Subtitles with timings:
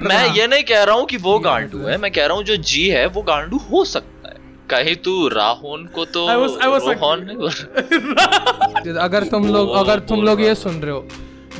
[0.00, 2.56] मैं ये नहीं कह रहा हूँ कि वो गांडू है मैं कह रहा हूँ जो
[2.64, 4.34] जी है वो गांडू हो सकता है।
[4.70, 7.28] कहीं तू राहुल को तो I was- I was Rohan
[9.00, 11.06] अगर तुम लोग अगर तुम लोग ये सुन रहे हो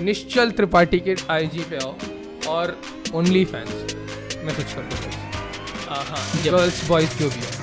[0.05, 1.95] निश्चल त्रिपाठी के आईजी पे आओ
[2.55, 2.77] और
[3.15, 3.71] ओनली फैंस
[4.45, 4.97] मैसेज कर दो
[5.91, 6.05] हाँ।
[6.45, 7.57] गर्ल्स बॉयज़ जो भी है।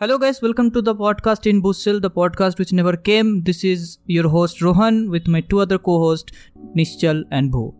[0.00, 0.42] Hello, guys.
[0.42, 3.44] Welcome to the podcast in Bussel, the podcast which never came.
[3.44, 6.32] This is your host Rohan with my two other co-hosts
[6.76, 7.72] Nischal and Bhu.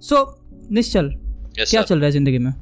[0.00, 0.34] So,
[0.70, 1.08] Nischal,
[1.56, 1.88] Yes, क्या sir.
[1.88, 2.52] चल रहा है ज़िंदगी में?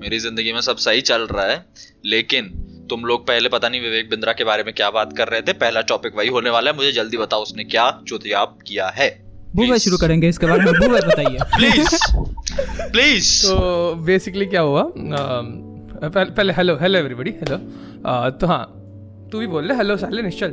[0.00, 1.64] मेरी ज़िंदगी में सब सही चल रहा है
[2.04, 2.44] लेकिन
[2.90, 5.52] तुम लोग पहले पता नहीं विवेक बिंद्रा के बारे में क्या बात कर रहे थे?
[5.52, 9.10] पहला टॉपिक वही होने वाला है। मुझे जल्दी बताओ उसने क्या चुतियाब किया है?
[9.56, 11.96] भू भाई शुरू करेंगे इसके बारे में भू भाई बताइए। प्लीज़
[12.92, 14.82] प्लीज़ तो बेसिकली क्या हुआ?
[15.98, 17.56] पहले पहले हेलो हेलो एवरीबॉडी हेलो
[18.40, 18.64] तो हाँ
[19.32, 20.52] तू भी बोल ले हेलो साले निश्चल।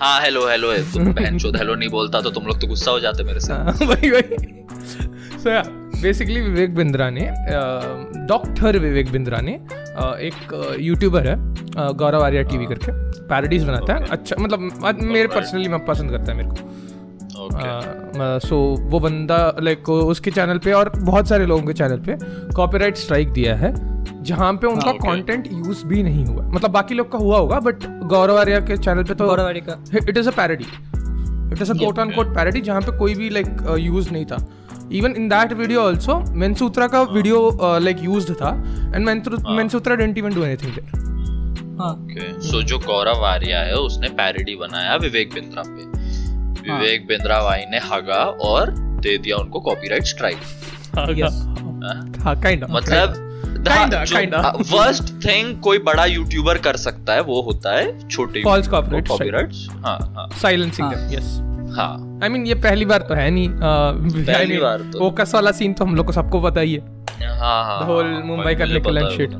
[0.00, 3.00] हाँ हेलो हेलो तुम बहन चोद हेलो नहीं बोलता तो तुम लोग तो गुस्सा हो
[3.00, 5.62] जाते मेरे से। हाँ, वही वही। सो या
[6.02, 7.28] बेसिकली विवेक बिंद्रा ने
[8.28, 9.52] डॉक्टर विवेक बिंद्रा ने
[10.26, 11.36] एक यूट्यूबर है
[11.94, 12.92] गौरव आर्या टीवी करके।
[13.28, 18.56] पैरोडीज बनाता है। अच्छा मतलब मेरे पर्सनली मैं पसंद करता है मेरे को। सो
[18.90, 22.16] वो बंदा लाइक उसके चैनल पे और बहुत सारे लोगों के चैनल पे
[22.54, 23.72] कॉपीराइट स्ट्राइक दिया है।
[24.22, 25.04] जहाँ पे उनका okay.
[25.04, 28.76] कंटेंट यूज़ भी नहीं हुआ। मतलब बाकी लोग का हुआ होगा बट गौरव आर्या के
[28.78, 30.66] चैनल पे तो गौरवाड़ी का। It is a parody
[31.52, 33.46] it is a quote on quote parody जहाँ पे कोई भी लाइक
[33.80, 34.38] यूज़ नहीं था।
[34.92, 38.50] Even in that video also Mensutra का वीडियो लाइक यूज़ था
[38.94, 41.00] and Mensutra didn't even do anything there
[41.80, 45.90] हाँ। ओके सो जो गौरव आर्या है उसने पैरोडी बनाया विवेक बिंद्रा पे।
[46.62, 48.70] विवेक बिंद्रा भाई ने हगा और
[49.02, 50.38] दे दिया उनको कॉपीराइट स्ट्राइक
[52.24, 54.38] हाँ। काइंड मतलब Kinda, kinda.
[54.72, 59.68] वर्स्ट थिंग कोई बड़ा यूट्यूबर कर सकता है वो होता है छोटे False copyright कॉपीराइट्स
[59.70, 61.08] हाँ हाँ। साइलेंसिंग हाँ.
[61.12, 61.38] यस
[61.76, 65.72] हाँ। आई मीन ये पहली बार तो है नहीं पहली बार तो- ओकस वाला सीन
[65.72, 66.80] तो हम लोग को सबको पता ही है।
[67.38, 69.34] हाँ हाँ The whole हाँ, Mumbai मुझे का है shit.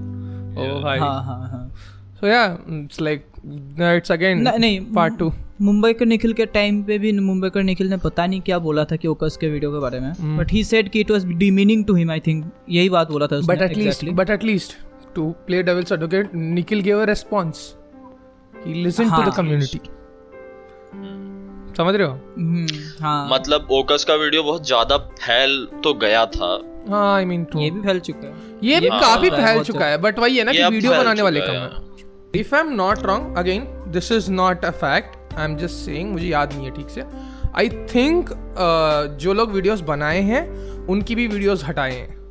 [0.57, 1.71] वो ओ भाई। हाँ हाँ हाँ।
[2.21, 3.27] So yeah it's like
[3.97, 5.33] it's again नहीं पार्ट टू
[5.63, 8.85] मुंबई के निखिल के टाइम पे भी मुंबई के निखिल ने पता नहीं क्या बोला
[8.85, 10.01] था कि ओकस के वीडियो के बारे.
[10.01, 13.27] में। बट ही सेड कि it was demeaning to him I think यही बात बोला
[13.27, 14.77] था उसने but at least but at least
[15.15, 17.75] to play devil's advocate Nikhil give a response
[18.67, 19.33] he listen to the हाँ.
[19.37, 19.81] कम्युनिटी
[21.77, 22.13] समझ रहे हो?
[22.13, 22.67] हम्म,
[23.01, 26.51] हाँ। मतलब ओकस का वीडियो बहुत ज़्यादा फैल तो गया था।
[26.89, 28.35] हाँ आई मीन ये भी फैल चुका है।
[28.65, 31.23] ये भी ये काफ़ी फैल है चुका है बट वही है ना कि वीडियो बनाने
[31.23, 35.17] वाले कम है। है। If I am not wrong again this is not a fact
[35.39, 37.05] I am just saying मुझे याद नहीं है ठीक से।
[37.55, 40.43] आई थिंक uh, जो लोग वीडियोस बनाए हैं
[40.87, 42.23] उनकी भी वीडियोस हटाए हैं।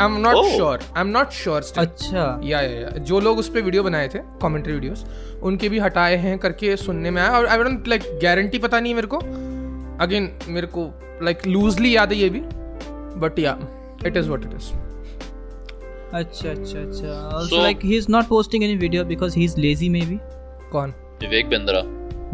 [0.00, 0.44] I am not.
[0.44, 4.08] Sure I am not sure अच्छा। या या या जो लोग उस पे वीडियो बनाए
[4.08, 5.04] थे कमेंट्री वीडियोस
[5.42, 8.92] उनके भी हटाए हैं करके सुनने में आया। और आई डोंट लाइक गारंटी पता नहीं
[8.92, 9.16] है मेरे को।
[10.04, 10.90] अगेन मेरे को
[11.22, 12.40] लाइक लूजली याद है ये भी।
[13.20, 13.58] But yeah
[14.06, 14.72] it is what it is
[16.14, 19.54] अच्छा अच्छा अच्छा। Also So- like he is not posting any video because he is
[19.64, 20.18] lazy maybe?
[20.72, 20.90] कौन?
[21.20, 21.80] विवेक बिंद्रा।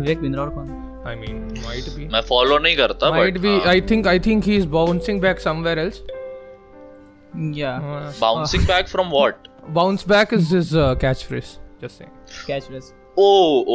[0.00, 0.68] विवेक बिंद्रा और कौन?
[1.08, 1.36] आई मीन
[1.66, 4.66] माइट बी मैं फॉलो नहीं करता might but be i think i think he is
[4.76, 6.00] bouncing back somewhere else.
[7.58, 9.48] Yeah uh, bouncing back from what
[9.78, 11.50] bounce back is his uh, catchphrase
[11.82, 12.12] just saying.
[12.70, 13.28] Catchphrase oh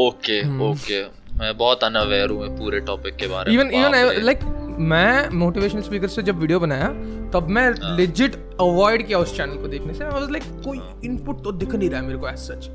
[0.08, 0.62] okay Hmm.
[0.72, 1.02] Okay
[1.40, 4.44] मैं बहुत unaware हूँ पूरे topic के बारे even में even बाप I, like
[4.92, 6.88] मैं motivational speaker से जब वीडियो बनाया
[7.34, 10.82] तब मैं हाँ। legit अवॉइड किया उस चैनल को देखने से। आई वाज लाइक कोई
[11.10, 12.70] इनपुट तो दिख नहीं रहा है मेरे को एज सच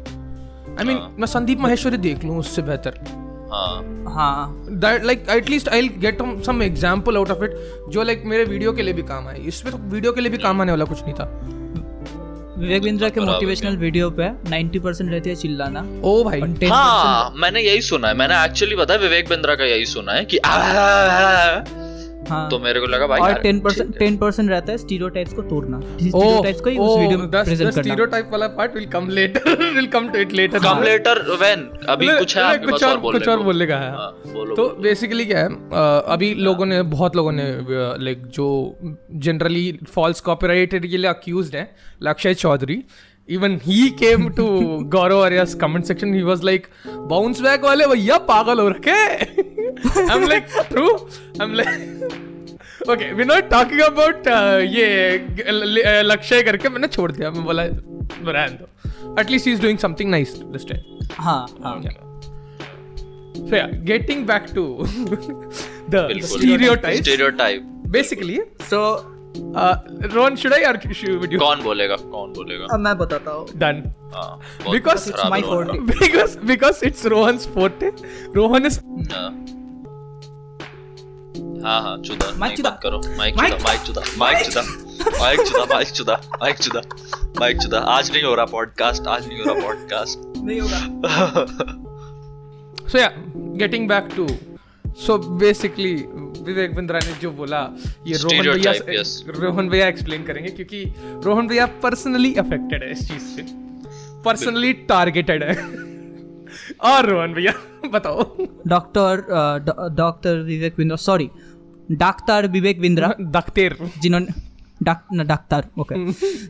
[0.80, 3.27] आई मीन हाँ। मैं संदीप माहेश्वरी देख लूँ उससे बेहतर। हाँ हाँ
[5.04, 7.54] like at least I get some example out of it
[7.90, 10.38] जो लाइक मेरे वीडियो के लिए भी काम आए इसमें तो वीडियो के लिए भी
[10.38, 11.30] काम आने वाला कुछ नहीं था
[12.58, 17.60] विवेक बिंद्रा के मोटिवेशनल वीडियो पे 90% परसेंट रहती है चिल्लाना ओ भाई हाँ मैंने
[17.60, 20.38] यही सुना है मैंने एक्चुअली पता है विवेक बिंद्रा का यही सुना है कि
[22.28, 25.42] हाँ। तो मेरे को लगा भाई और 10% परसेंट टेन परसेंट रहता है स्टीरियोटाइप्स को
[25.44, 29.72] तोड़ना। स्टीरियोटाइप्स को ही उस वीडियो में प्रेजेंट करना। स्टीरियोटाइप वाला part will come later
[29.74, 32.98] will come to it later come later when अभी कुछ है आपके कुछ पास और
[32.98, 34.10] बोलने कुछ और बोलने का है। हाँ,
[34.56, 35.48] तो बेसिकली क्या है
[36.14, 37.44] अभी लोगों ने बहुत लोगों ने
[38.04, 38.46] लाइक जो
[39.26, 41.68] जनरली फॉल्स कॉपीराइटेड के लिए अक्यूज्ड हैं
[42.02, 42.82] Lakshay Chaudhary
[43.36, 44.46] even he came to
[44.92, 48.90] Gaurav Arya's comment section he was like bounce back वाले भैया पागल हो रखे.
[48.90, 54.28] I am like true I am like okay we not talking about
[54.74, 59.20] ये लक्षय करके मैंने छोड़ दिया मैं बोला रहने दो.
[59.20, 61.80] At least he is doing something nice this time हाँ हाँ.
[63.40, 64.62] So yeah, getting back to
[65.92, 66.40] the बिल्कुल.
[66.40, 67.00] stereotypes.
[67.02, 68.38] Stereotype Basically,
[68.70, 68.80] so
[69.40, 71.96] Rohan should I or should you कौन बोलेगा?
[71.96, 72.66] कौन बोलेगा?
[72.74, 73.82] अब मैं बताता हूँ। डन
[74.14, 75.90] बहुत Because it's खराब my Rohan. fault.
[76.00, 77.86] because because it's Rohan's forte.
[78.36, 78.78] Rohan is
[79.12, 79.30] हाँ।
[81.64, 84.62] हाँ हाँ चुदा। माइक चुदा। करो। माइक चुदा माइक चुदा माइक चुदा।
[85.20, 86.80] माइक चुदा माइक चुदा माइक चुदा
[87.40, 91.84] माइक चुदा। आज नहीं हो रहा पॉडकास्ट आज नहीं हो रहा पॉडकास्ट नहीं होगा।
[92.90, 93.16] So yeah.
[93.60, 94.24] Getting back to
[95.06, 95.94] so basically
[96.44, 97.58] Vivek Bindra ने जो बोला
[98.06, 99.08] ये रोहन भैया yes.
[99.28, 100.84] रोहन भैया एक्सप्लेन करेंगे क्योंकि
[101.24, 103.42] रोहन भैया पर्सनली अफेक्टेड है इस चीज़ से।
[104.24, 105.54] पर्सनली टारगेटेड है।
[106.80, 107.52] और रोहन भैया
[107.92, 109.24] बताओ। Doctor
[109.96, 111.30] doctor Vivek Bindra sorry
[111.90, 114.47] doctor Vivek Bindra doctor जिन्होंने
[114.82, 115.94] डाक डॉक्टर ओके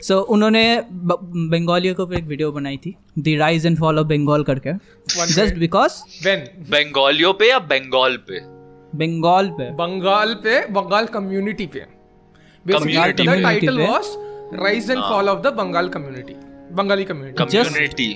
[0.03, 4.73] सो उन्होंने बंगालियों के एक वीडियो बनाई थी the rise and fall of Bengal करके।
[5.35, 5.93] जस्ट बिकॉज़
[6.25, 6.41] व्हेन
[6.71, 8.41] बंगालियों पे या बंगाल पे?
[8.97, 11.87] बंगाल पे। बंगाल पे बंगाल कम्युनिटी पे।
[12.67, 13.79] Title.
[13.81, 14.05] Was
[14.63, 16.35] rise and fall of the Bengal community
[16.75, 18.11] Bengali community community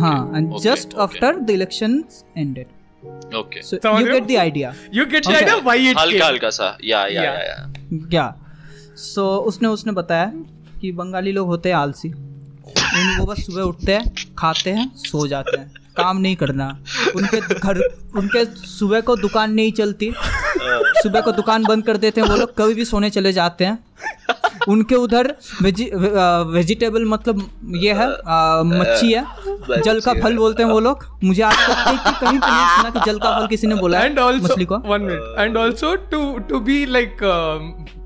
[0.00, 5.22] हाँ and just after the elections ended okay so you get the idea you get
[5.22, 5.36] the Okay.
[5.36, 7.24] Idea why it हल्का हल्का सा या या Yeah.
[7.24, 8.26] या या। क्या
[8.96, 10.32] सो उसने उसने बताया
[10.80, 15.26] कि बंगाली लोग होते हैं आलसी। उन वो बस सुबह उठते हैं खाते हैं सो
[15.28, 16.68] जाते हैं। काम नहीं करना।
[17.16, 17.78] उनके घर
[18.16, 22.54] उनके सुबह को दुकान नहीं चलती। सुबह को दुकान बंद कर देते हैं वो लोग
[22.58, 23.78] कभी भी सोने चले जाते हैं।
[24.68, 25.26] उनके उधर
[25.62, 27.42] वेजि, वेजिटेबल मतलब
[27.76, 28.08] ये है
[28.68, 32.76] मच्छी है। जल का फल बोलते हैं वो लोग। मुझे आज तक कहीं पे नहीं
[32.76, 35.94] सुना कि जल का फल किसी ने बोला है मछली को। One minute and also
[36.10, 37.16] to to be like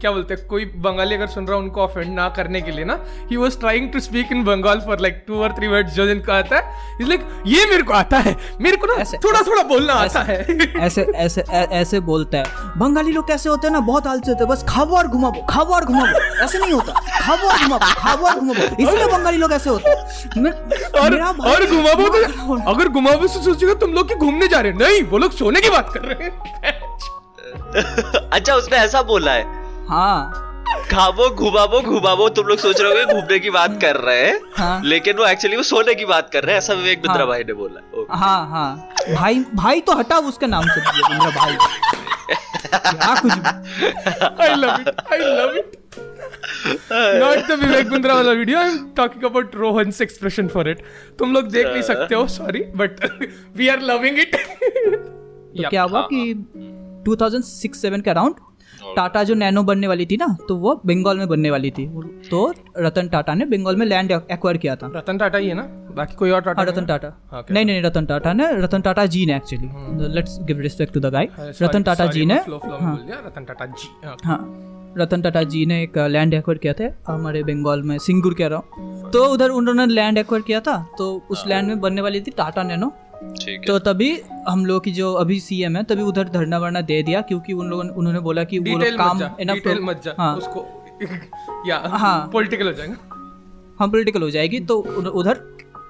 [0.00, 2.84] क्या बोलते हैं कोई बंगाली अगर सुन रहा है उनको ऑफेंड ना करने के लिए
[2.84, 2.98] ना
[3.30, 6.32] he was trying to speak in Bengal for like two or three words जो जिनको
[6.32, 9.62] आता है इज़ लाइक ये मेरे को आता है मेरे को ना ऐसे- थोड़ा थोड़ा
[9.62, 10.38] बोलना आता है.
[10.80, 11.40] ऐसे ऐसे
[11.80, 12.44] ऐसे बोलता है।
[12.76, 15.74] बंगाली लोग कैसे होते हैं ना बहुत आलसी होते हैं बस खाबो और घुमाबो खाबो
[15.74, 19.70] और घुमाबो ऐसे नहीं होता खाबो और घुमाबो खाबो और घुमाबो इसलिए बंगाली लोग ऐसे
[19.70, 20.52] होते हैं।
[21.00, 24.78] और और घुमाबो तो अगर घुमाबो से सोचेगा तुम लोग कि घूमने जा रहे हैं।
[24.78, 26.36] नहीं वो लोग सोने की बात कर रहे हैं।
[28.32, 30.44] अच्छा उसने ऐसा बोला है। हाँ।
[30.90, 34.80] खाबो घुमाबो घुमाबो तुम लोग सोच रहे हो घूमने की बात कर रहे हैं हाँ।
[34.84, 37.44] लेकिन वो एक्चुअली वो सोने की बात कर रहे हैं ऐसा विवेक बिंद्रा हाँ। भाई
[37.44, 41.56] ने बोला। ओके। हाँ हाँ। भाई भाई तो हटा उसके नाम से दिया मेरा भाई।
[47.48, 50.82] the Vivek Bindra वाला video I am talking about Rohan's expression for it
[51.18, 53.04] तुम लोग देख नहीं सकते हो sorry but
[53.56, 56.34] we are loving it तो क्या हुआ कि
[57.08, 58.34] 2006-7 के अराउंड
[58.96, 61.86] टाटा जो नैनो बनने वाली थी ना तो वो बंगाल में बनने वाली थी।
[62.30, 65.62] तो रतन टाटा ने बंगाल में लैंड एक्वायर किया था। रतन टाटा ही है ना?
[65.96, 69.06] बाकी कोई और टाटा हाँ रतन टाटा। नहीं नहीं नहीं, रतन टाटा ने रतन टाटा
[69.06, 71.28] जी ने actually let's give respect to the guy
[71.62, 75.98] Ratan Tata ji ने हाँ। रतन टाटा जी। हाँ। हाँ। रतन टाटा जी ने एक
[76.10, 80.18] लैंड एक्वायर किया था हमारे बंगाल में सिंगूर कह रहा हूँ। तो उधर उन्होंने लैंड
[80.18, 83.07] एक्वायर किया था तो उस लैंड में बनने वाली थी टाटा नैनो। है
[83.66, 84.10] तो तभी
[84.48, 87.68] हम लोग की जो अभी सीएम है तभी उधर धरना वरना दे दिया क्योंकि उन
[87.68, 89.18] लोगों उन्होंने बोला कि वो लोग काम
[89.84, 90.66] मत जा। हाँ। उसको
[91.68, 92.96] या हाँ। पॉलिटिकल हो जाएगा।
[93.80, 94.78] हाँ पॉलिटिकल हो जाएगी तो
[95.12, 95.34] उधर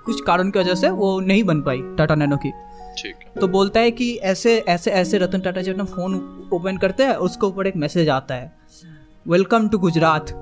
[0.06, 2.52] कुछ कारण की वजह से वो नहीं बन पाई टाटा नैनो की।
[3.40, 6.14] तो बोलता है कि ऐसे ऐसे ऐसे रतन टाटा जी अपना फ़ोन
[6.52, 8.52] ओपन करते हैं उसके ऊपर एक मैसेज आता है।
[9.26, 10.32] वेलकम टू गुजरात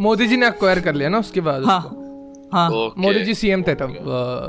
[0.00, 2.00] मोदी जी ने अक्वायर कर लिया ना उसके बाद हाँ। उसको।
[2.52, 3.94] हाँ मोदी जी सीएम थे तब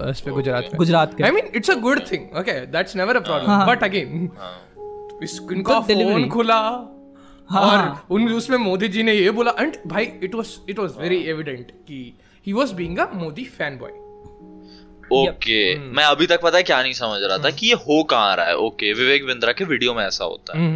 [0.09, 3.15] इस पे गुजरात में गुजरात के। I mean it's a good thing okay that's never
[3.15, 4.59] a problem but again हाँ।
[5.23, 6.59] इनका फ़ोन खुला
[7.49, 10.91] हाँ। और उन उसमें मोदी जी ने ये बोला एंड भाई it was it was
[10.99, 14.01] very evident कि he was being a Modi fan boy
[15.11, 18.35] okay मैं अभी तक पता है क्या नहीं समझ रहा था कि ये हो कहाँ
[18.35, 20.67] रहा है। ओके विवेक बिंद्रा के वीडियो में ऐसा होता है।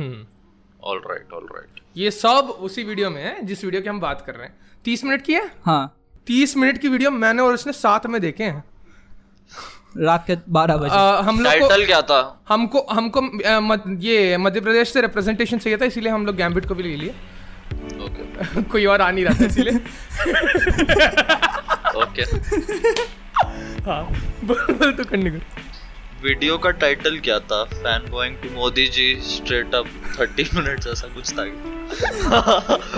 [0.83, 4.21] ऑल राइट ऑल राइट ये सब उसी वीडियो में है जिस वीडियो की हम बात
[4.21, 5.51] कर रहे हैं। तीस मिनट की है?
[5.65, 5.96] हाँ।
[6.27, 8.63] तीस मिनट की वीडियो मैंने और उसने साथ में देखे हैं।
[9.97, 10.95] रात के बारह बजे।
[11.27, 12.19] हम लोग टाइटल क्या था?
[12.49, 13.21] हमको हमको
[14.01, 17.09] ये मध्य प्रदेश से रिप्रेजेंटेशन चाहिए था इसीलिए हम लोग गैम्बिट को भी ले लिए।
[18.05, 19.75] ओके कोई और आ नहीं रहा था इसीलिए।
[22.01, 22.23] ओके
[23.87, 24.03] हाँ
[24.43, 25.41] बोल बोल तो करने कर
[26.23, 27.63] वीडियो का टाइटल क्या था?
[27.73, 29.87] Fan boying to Modi ji straight up
[30.19, 31.43] 30 minutes ऐसा कुछ था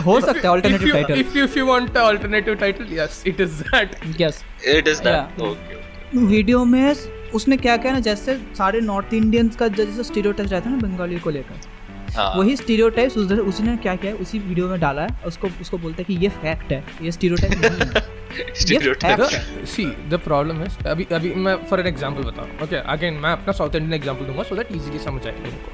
[0.06, 3.42] हो। सकता है you title if you if you want an alternative title yes it
[3.46, 3.96] is that.
[4.22, 6.96] Yes it is that okay video में
[7.36, 11.20] उसने क्या किया ना जैसे सारे नॉर्थ इंडियंस का जैसे स्टीरियोटाइप रहता है ना बंगाली
[11.20, 11.68] को लेकर
[12.16, 16.04] हाँ। वही स्टीरियोटाइप्स उसने क्या किया उसी वीडियो में डाला है उसको उसको बोलता है
[16.06, 18.08] कि ये फैक्ट है ये स्टीरियोटाइप नहीं है।
[19.74, 23.54] See the problem is अभी अभी मैं फॉर एन एग्जांपल बताऊँ ओके अगेन मैं अपना
[23.54, 25.72] साउथ इंडियन एग्जांपल दूँगा सो दैट इजीली समझ आए लोगों को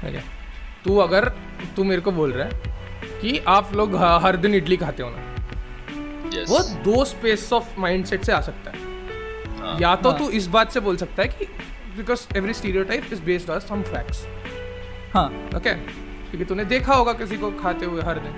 [0.00, 0.20] ठीक
[0.84, 1.28] तू अगर
[1.76, 2.76] तू मेरे को बोल रहा है
[3.20, 5.24] कि आप लोग हर दिन इडली खाते हो ना?
[6.30, 6.48] Yes.
[6.50, 8.76] वो दो स्पेस ऑफ़ माइंडसेट से आ सकता है।
[9.58, 9.78] हाँ.
[9.80, 10.18] या तो हाँ.
[10.18, 11.44] तू इस बात से बोल सकता है कि
[11.96, 14.24] because every stereotype is based on some facts
[15.14, 18.34] हाँ। ओके क्योंकि तूने देखा होगा किसी को खाते हुए हर दिन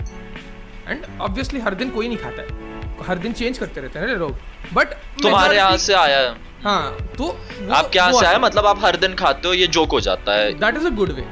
[0.88, 2.69] एंड ऑब्वियसली हर दिन कोई नहीं खाता है।
[3.06, 4.36] हर दिन चेंज करते रहते हैं ना लोग।
[4.74, 4.86] बट
[5.22, 7.28] तुम्हारे यहाँ से आया है। हाँ तो
[7.72, 10.52] आपके यहाँ से आया मतलब आप हर दिन खाते हो ये जोक हो जाता है।
[10.54, 11.22] That is a good way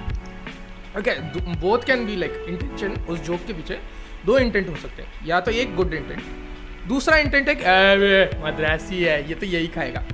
[0.99, 1.11] okay
[1.61, 3.79] both can be like intention उस जोक के पीछे
[4.27, 6.23] दो इंटेंट हो सकते हैं। या तो एक गुड इंटेंट
[6.89, 10.05] दूसरा इंटेंट है कि, "अबे, मद्रासी है ये तो यही खाएगा।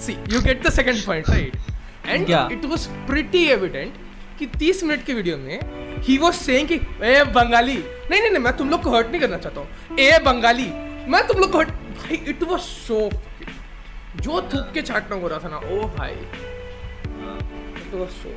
[0.00, 1.56] See you get the second point right
[2.06, 3.94] and it was pretty evident
[4.38, 5.58] कि 30 मिनट की वीडियो में
[6.04, 7.76] ही वाज सेइंग कि ए बंगाली.
[8.10, 10.70] नहीं नहीं नहीं मैं तुम लोग को हर्ट नहीं करना चाहता हूँ। ए बंगाली
[11.08, 13.10] मैं तुम लोग को हर्ट भाई इट वाज सो
[14.16, 16.14] जो थूक के छाटना हो रहा था ना ओ भाई।
[17.82, 18.30] It was so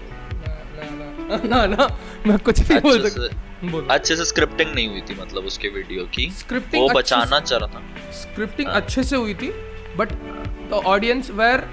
[1.46, 1.88] ना ना
[2.27, 6.25] मैं कुछ नहीं बोल सकता। अच्छे से स्क्रिप्टिंग नहीं हुई थी मतलब उसके वीडियो की।
[6.39, 9.50] Scripting वो बचाना चाह रहा था। स्क्रिप्टिंग अच्छे से हुई थी
[9.98, 10.12] but
[10.72, 11.63] the audience were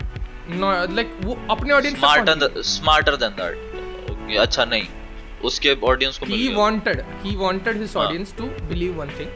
[0.50, 4.86] like वो अपने audience smarter smarter than that अच्छा नहीं।
[5.44, 8.06] उसके ऑडियंस को मिल he गया। wanted he wanted his हाँ.
[8.06, 9.30] audience to believe one thing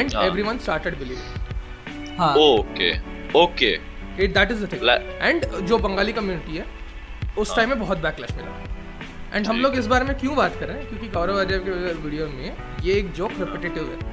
[0.00, 0.24] and हाँ.
[0.28, 2.18] everyone started believing.
[2.18, 2.90] हाँ। Okay
[3.42, 3.72] okay
[4.26, 4.82] it that is the thing.
[4.90, 6.66] La- and जो बंगाली कम्युनिटी है
[7.38, 8.58] उस टाइम में बहुत बैकलैश मिला।
[9.34, 10.88] एंड हम लोग इस बारे में क्यों बात कर रहे हैं?
[10.88, 14.10] क्योंकि गौरव अजय के वीडियो में ये एक जोक रिपीटेटिव है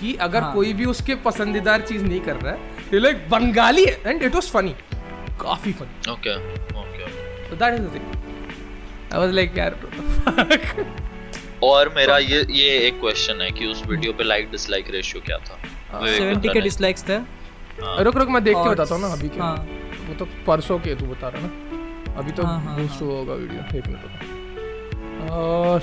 [0.00, 0.52] कि अगर हाँ.
[0.54, 4.34] कोई भी उसके पसंदीदार चीज़ नहीं कर रहा है तो लाइक बंगाली है एंड इट
[4.34, 4.74] वाज फनी
[5.40, 6.34] काफ़ी funny okay
[6.80, 7.10] okay
[7.48, 8.04] so that is the thing.
[9.12, 9.76] I was like यार
[10.26, 10.64] fuck?
[11.64, 15.38] और मेरा ये ये एक क्वेश्चन है कि उस वीडियो पे लाइक डिसलाइक रेशियो क्या
[15.38, 15.58] था?
[15.94, 17.16] विवेक सेवेंटी बता के। डिसलाइक्स थे।
[17.82, 19.56] हाँ। रुक रुक मैं देख के बताता हूँ ना अभी के। हाँ।
[20.08, 21.50] वो तो परसों के तू बता रहा ना।
[22.18, 24.00] अभी तो बूस्ट हाँ। हुआ होगा वीडियो एक मिनट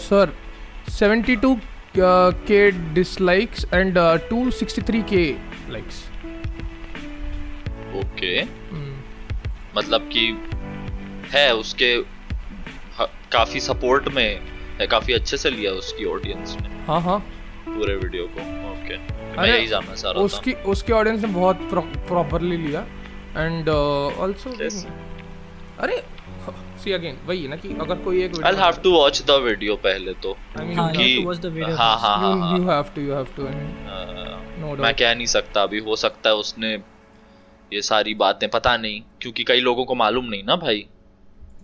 [0.01, 0.33] सर
[0.91, 1.55] 72
[2.47, 2.59] के
[2.93, 3.97] डिसलाइक्स एंड
[4.29, 5.23] 263 के
[5.71, 6.03] लाइक्स
[7.99, 8.33] ओके
[9.77, 10.23] मतलब कि
[11.33, 11.91] है उसके
[13.31, 14.39] काफ़ी सपोर्ट में
[14.79, 17.19] है काफ़ी अच्छे से लिया उसकी ऑडियंस ने। हाँ हाँ।
[17.67, 18.41] पूरे वीडियो को
[18.71, 18.97] ओके
[19.37, 21.69] मैं यही जानना चाह रहा था। उसकी उसके ऑडियंस ने बहुत
[22.07, 22.81] प्रॉपरली लिया।
[23.37, 24.49] एंड आल्सो
[25.79, 26.03] अरे
[26.83, 29.75] सी अगेन वही है ना कि अगर कोई एक I have to watch the video
[29.75, 31.97] पहले तो आई मीन हाँ कि- you have to watch the video हाँ.
[31.97, 35.79] हाँ हाँ, हाँ। have to you have to a, no मैं कह नहीं सकता अभी
[35.79, 36.73] हो सकता है उसने
[37.73, 40.98] ये सारी बातें पता नहीं क्योंकि कई लोगों को मालूम नहीं ना भाई। हूँ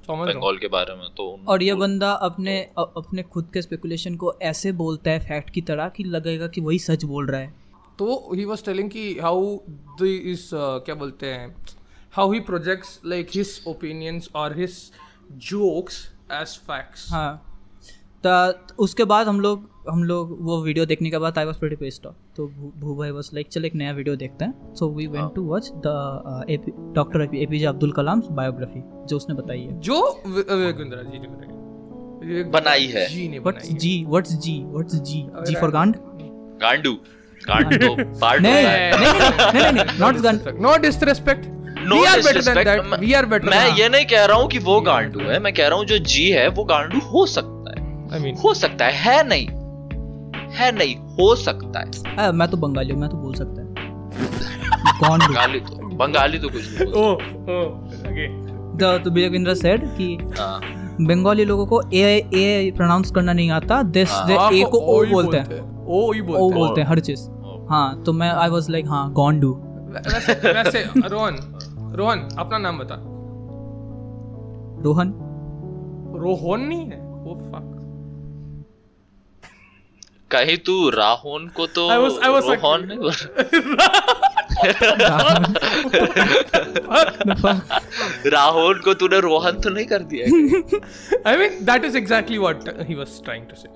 [0.10, 4.34] बंगाल के बारे में तो और ये बंदा अपने अ- अपने खुद के स्पेकुलेशन को
[4.42, 7.54] ऐसे बोलता है फैक्ट की तरह कि लगेगा कि वही सच बोल रहा है।
[8.00, 9.58] तो ही वॉज़ टेलिंग कि हाउ
[10.02, 11.56] द इस क्या बोलते हैं
[12.14, 14.92] how he projects like his opinions और हिज
[15.32, 17.62] जोक्स एज फैक्ट्स हाँ।
[18.26, 21.90] तो उसके बाद हम लोग हम लोग वो वीडियो देखने के बाद आई वाज प्रीटी
[22.08, 24.74] ऑफ़ तो भू भाई वाज लाइक चल एक नया वीडियो देखते हैं.
[24.74, 26.46] So we went to watch the
[26.96, 31.28] doctor APJ Abdul Kalam biography जो उसने बताई है। जो वि- विवेक बिंद्रा जी ने
[31.28, 35.96] बनाई बनाई है। जी ने व्हाट्स जी व्हाट्स जी व्हाट्स जी जी फॉर गांड
[36.62, 36.94] गांडू।
[37.48, 41.46] गांड तो पार्ट नहीं, नहीं, नहीं, नहीं, not no disrespect
[41.86, 44.82] No we are better than disrespect, that मैं- ये नहीं कह रहा हूँ कि वो
[44.82, 48.20] गांडू है। मैं कह रहा हूँ जो जी है वो गांडू हो सकता है। आई
[48.20, 49.48] मीन हो सकता है है नहीं।
[50.56, 53.68] है नहीं हो सकता है। आ, मैं तो बंगाली हूँ मैं तो बोल सकता है।
[55.00, 58.46] कौन बंगाली तो बंगाली तो कुछ नहीं ओ ओ ओके
[58.78, 60.60] द तो सेड कि हाँ,
[61.02, 65.38] बंगाली लोगों को ए ए प्रोनाउंस करना नहीं आता दिस। दे ए को ओ बोलते
[65.38, 67.30] हैं। ओ ही बोलते हैं। बोलते हैं हर चीज़।
[67.70, 69.54] हाँ तो मैं आई वाज लाइक हाँ गोंडू
[69.90, 71.36] वैसे वैसे रोहन
[71.96, 72.96] रोहन अपना नाम बता।
[74.84, 75.14] रोहन?
[76.18, 77.00] रोहन नहीं है?
[77.00, 77.85] ओ फक
[80.32, 82.20] कहे तू राहुल को तो I रोहन
[88.34, 90.26] राहुल को तूने रोहन तो नहीं कर दिया
[91.30, 93.70] I mean that is exactly what he was trying to say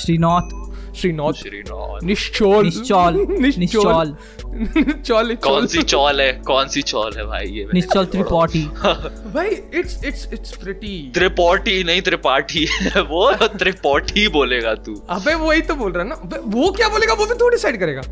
[0.00, 1.32] Srinath Srinath.
[1.32, 3.26] Srinath. निश्चोल। निश्चौल।
[3.58, 4.16] निश्चौल।
[5.06, 6.32] चौल कौन सी चौल है?
[6.32, 7.46] कौन सी चौल है भाई?
[7.46, 8.62] ये निश्चल त्रिपाठी।
[9.34, 12.64] भाई it's it's it's pretty Tripathi नहीं त्रिपाठी
[12.98, 17.14] वो। त्रिपाठी बोलेगा तू। अबे वही तो बोल रहा है ना। वो क्या बोलेगा?
[17.14, 18.02] वो भी तू डिसाइड करेगा।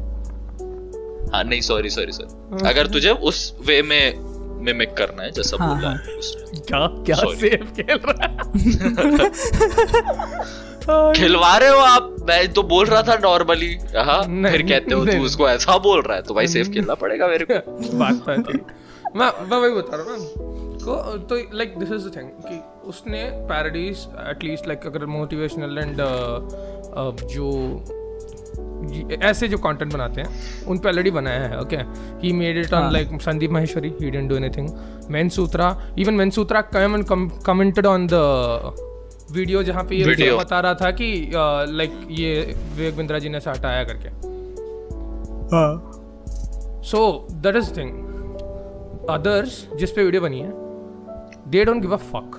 [1.35, 4.31] हाँ नहीं सॉरी सॉरी सॉरी अगर तुझे उस वे में
[4.65, 8.39] मिमिक करना है जैसा हाँ, बोला हाँ। है उसने क्या क्या सेफ़ खेल रहा है?
[11.17, 12.17] खिलवा रहे हो आप?
[12.29, 16.17] मैं तो बोल रहा था नॉर्मली हाँ फिर कहते हो तू उसको ऐसा बोल रहा
[16.17, 18.53] है तो भाई सेफ़ खेलना पड़ेगा मेरे को। बात तो
[19.19, 20.51] मैं मैं वही बता रहा हूँ
[20.83, 25.97] को तो like this is the thing कि उसने पैरोडीज एटलीस्ट लाइक अगर मोटिवेशनल एंड
[27.27, 27.51] जो
[29.23, 32.33] ऐसे जो कंटेंट बनाते हैं उन पे ऑलरेडी बनाया है okay he.
[32.33, 34.69] Made it on like Sandeep Maheshwari he didn't do anything
[35.29, 38.13] Mensutra even Mensutra com commented on the
[39.33, 40.39] video जहाँ पे ये Video.
[40.41, 41.09] बता रहा था कि
[41.71, 42.35] लाइक ये
[42.77, 44.09] विवेक बिंद्रा जी ने ऐसा हटाया करके।
[45.55, 47.01] हाँ। So
[47.33, 50.53] that is thing others जिस पे वीडियो बनी है
[51.51, 52.37] they don't give a fuck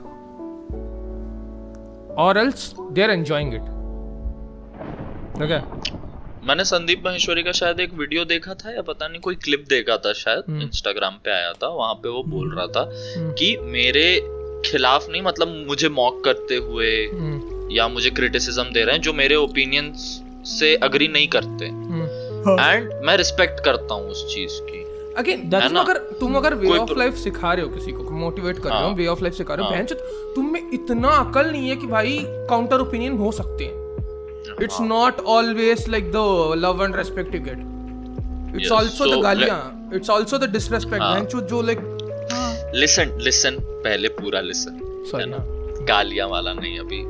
[2.19, 3.69] और else they are enjoying it
[5.37, 5.63] ठीक है
[6.47, 9.97] मैंने संदीप महेश्वरी का शायद एक वीडियो देखा था या पता नहीं कोई क्लिप देखा
[10.05, 12.85] था शायद इंस्टाग्राम पे आया था वहाँ पे वो बोल रहा था
[13.39, 14.05] कि मेरे
[14.65, 19.13] खिलाफ नहीं मतलब मुझे मॉक करते हुए हम्म, या मुझे क्रिटिसिज्म दे रहे हैं जो
[19.13, 19.93] मेरे ओपिनियन
[20.49, 24.79] से अग्री नहीं करते हम्म। एंड मैं रिस्पेक्ट करता हूँ उस चीज़ की
[25.17, 25.79] अगेन ना?
[25.81, 28.85] अगर तुम अगर वे ऑफ़ लाइफ सिखा रहे हो किसी को मोटिवेट कर रहे हो
[28.85, 31.75] हाँ। वे ऑफ़ लाइफ सिखा रहे हो हाँ। बहन तुम में इतना अकल नहीं है
[31.75, 32.17] कि भाई
[32.49, 33.79] काउंटर ओपिनियन हो सकते हैं
[34.61, 39.59] इट्स हाँ। Not always like the love and respect you get it's also the गालियाँ
[39.93, 41.79] इट्स आल्सो द डिसरेस्पेक्ट हाँ। बहन जो लाइक
[42.75, 44.79] लिसन लिसन पहले पूरा लिसन
[45.15, 45.37] है ना?
[45.87, 47.03] गालियाँ वाला नहीं अभी।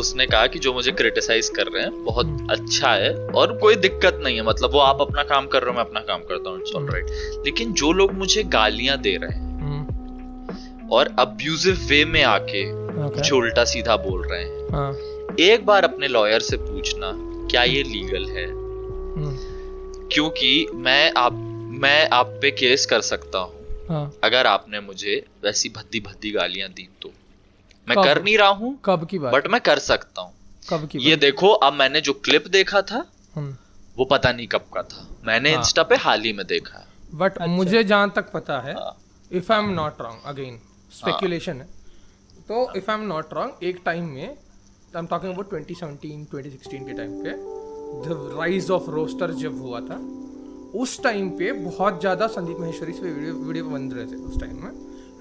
[0.00, 4.20] उसने कहा कि जो मुझे क्रिटिसाइज कर रहे हैं बहुत अच्छा है और कोई दिक्कत
[4.24, 6.60] नहीं है मतलब वो आप अपना काम कर रहे हो मैं अपना काम करता हूँ
[6.60, 7.10] इट्स ऑलराइट
[7.44, 13.14] लेकिन जो लोग मुझे गालियाँ दे रहे हैं हम्म, और अब्यूजिव वे में आके Okay.
[13.14, 17.12] कुछ उल्टा सीधा बोल रहे हैं हाँ। एक बार अपने लॉयर से पूछना
[17.50, 18.44] क्या ये लीगल है?
[18.46, 19.36] हम्म,
[20.12, 21.32] क्योंकि मैं आप
[21.82, 26.68] मैं आप पे केस कर सकता हूँ। हाँ। अगर आपने मुझे वैसी भद्दी भद्दी गालियाँ
[26.70, 27.10] दी तो।
[27.86, 28.04] मैं कब?
[28.04, 29.34] कर नहीं रहा हूँ कब की बात?
[29.34, 30.32] बट मैं कर सकता हूँ।
[30.68, 33.04] कब की ये देखो अब मैंने जो क्लिप देखा था
[33.96, 36.86] वो पता नहीं कब का था। मैंने हाँ। इंस्टा पे हाल ही में देखा है।
[37.14, 38.96] बट मुझे जहाँ तक पता है हाँ।
[39.30, 40.58] If I am not wrong again
[40.92, 41.66] speculation है।
[42.48, 46.86] तो if I am not wrong एक टाइम में आई एम टॉकिंग अबाउट 2017 2016
[46.86, 47.30] के टाइम पे
[48.04, 49.96] द राइज ऑफ़ रोस्टर जब हुआ था
[50.74, 54.56] उस टाइम पे बहुत ज़्यादा संदीप महेश्वरी से वीडियो वीडियो बन रहे थे उस टाइम
[54.64, 54.70] में।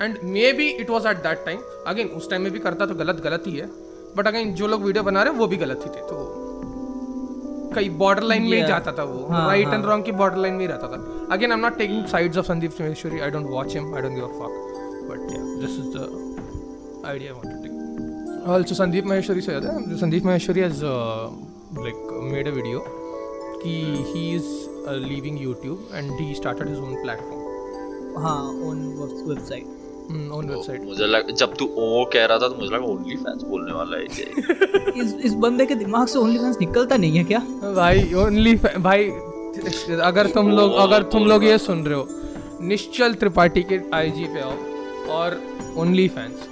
[0.01, 0.17] And
[0.53, 3.43] maybe it was at that time again उस टाइम में भी करता तो गलत गलत
[3.47, 3.65] ही है।
[4.17, 6.15] बट अगेन जो लोग वीडियो बना रहे वो भी गलत ही थे। तो
[7.75, 10.61] कई बॉर्डर लाइन में ही जाता था वो। राइट। एंड रॉन्ग की बॉर्डर लाइन में
[10.61, 13.19] ही रहता था। Again I am not taking sides of Sandeep Maheshwari.
[13.19, 14.51] I don't watch him I don't give a fuck
[15.11, 15.19] but
[15.61, 20.25] this is the idea I wanted to take also Sandeep Maheshwari से याद है। Sandeep
[20.25, 22.83] Maheshwari has like made a video
[23.63, 23.73] कि
[24.07, 24.49] he is
[24.89, 28.37] leaving YouTube and he started his own platform हाँ
[28.69, 28.81] on
[29.27, 29.79] website
[30.33, 33.43] own website मुझे लग जब तू ओ कह रहा था तो मुझे लगा ओनली फैंस
[33.43, 37.23] बोलने वाला है ये। इस इस बंदे के दिमाग से ओनली फैंस निकलता नहीं है
[37.23, 37.39] क्या?
[37.75, 39.09] भाई ओनली भाई
[40.01, 42.07] अगर तुम लोग अगर तुम लोग ये सुन रहे हो
[42.61, 44.55] निश्चल त्रिपाठी के आईजी पे आओ
[45.11, 45.41] और
[45.77, 46.47] ओनली फैंस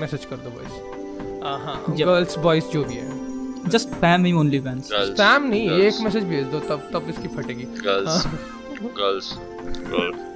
[0.00, 3.21] मैसेज कर दो बॉयज़ हाँ गर्ल्स बॉयज़ जो भी है।
[3.68, 7.28] Just spam him only fans spam नहीं girls, एक मैसेज भेज दो तब तब इसकी
[7.36, 8.26] फटेगी। गर्ल्स
[8.98, 9.34] गर्ल्स
[9.92, 10.30] गर्ल्स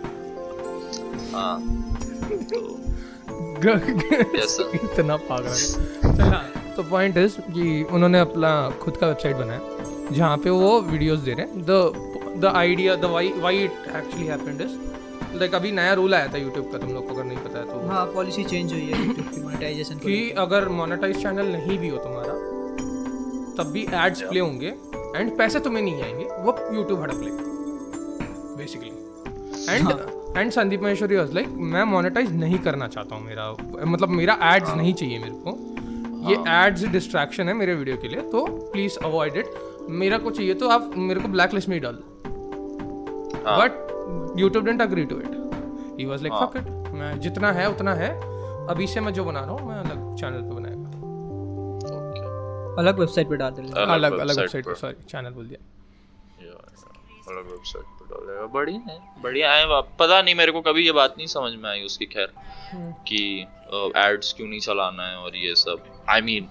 [1.34, 1.56] हाँ।
[2.52, 2.58] तो
[4.74, 6.44] इतना पागल है। चल हाँ
[6.76, 8.50] तो पॉइंट इज़ कि उन्होंने अपना
[8.82, 9.60] खुद का वेबसाइट बनाया
[10.12, 14.26] जहाँ पे वो वीडियोस दे रहे हैं। The the idea the why why it actually
[14.26, 14.74] happened is
[15.38, 17.64] like अभी नया रूल आया था यूट्यूब का तुम लोग को अगर नहीं पता है
[17.66, 21.88] तो। हाँ पॉलिसी चेंज हुई है YouTube की मोनेटाइजेशन कि अगर मोनेटाइज चैनल नहीं भी
[21.88, 22.34] हो तुम्हारा
[23.58, 24.74] तब भी एड्स प्ले होंगे
[25.16, 28.90] एंड पैसे तुम्हें नहीं आएँगे वो यूट्यूब हड़प लेगा basically
[29.70, 29.90] and
[30.38, 33.50] and Sandeep Maheshwari was like मैं मोनेटाइज नहीं करना चाहता हूँ मेरा
[33.86, 35.58] मतलब मेरा एड्स नहीं चाहिए मेरे को।
[36.30, 39.50] ये एड्स डिस्ट्रैक्शन है मेरे वीडियो के लिए तो प्लीज़ अवॉइड इट
[40.02, 42.04] मेरा को चाहिए तो आप मेरे को ब्लैक लिस्ट में ही डाल दो.
[43.46, 47.68] हाँ। But YouTube didn't agree to it he was like fuck it मैं जितना है
[47.70, 48.10] उतना है।
[48.70, 50.75] अभी से मैं जो बना रहा हूँ मैं अलग चैनल पे बनाएगा
[52.78, 55.60] अलग वेबसाइट पे डाल दे अलग अलग वेबसाइट पे पर। सॉरी चैनल बोल दिया।
[57.28, 61.14] अलग वेबसाइट पे डालेगा बढ़िया है बढ़िया है। पता नहीं मेरे को कभी ये बात
[61.18, 62.32] नहीं समझ में आई उसकी खैर
[63.08, 63.22] कि
[63.98, 65.76] एड्स क्यों नहीं चलाना है और ये सब।
[66.10, 66.50] आई I मीन mean,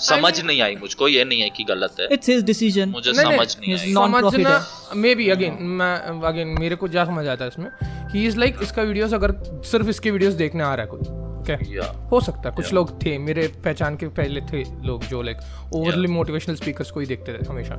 [0.00, 3.36] समझ नहीं आई मुझको ये नहीं है कि गलत है। इट्स हिज डिसीज़न मुझे नहीं,
[3.36, 5.94] समझ नहीं he's आई। समझना मे बी अगेन मैं
[6.28, 7.70] अगेन मेरे को क्या समझ आता है इसमें?
[8.12, 9.32] ही इज़ लाइक इसका वीडियोस अगर
[9.70, 11.19] सिर्फ़ इसके वीडियोस देखने आ रहा है कोई।
[11.68, 12.20] या हो?
[12.20, 15.38] सकता है कुछ लोग थे मेरे पहचान के पहले थे लोग जो लाइक
[15.74, 17.76] ओवरली मोटिवेशनल स्पीकर्स को ही देखते थे हमेशा।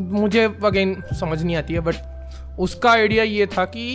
[0.00, 3.86] मुझे अगेन समझ नहीं आती है बट उसका आइडिया ये था कि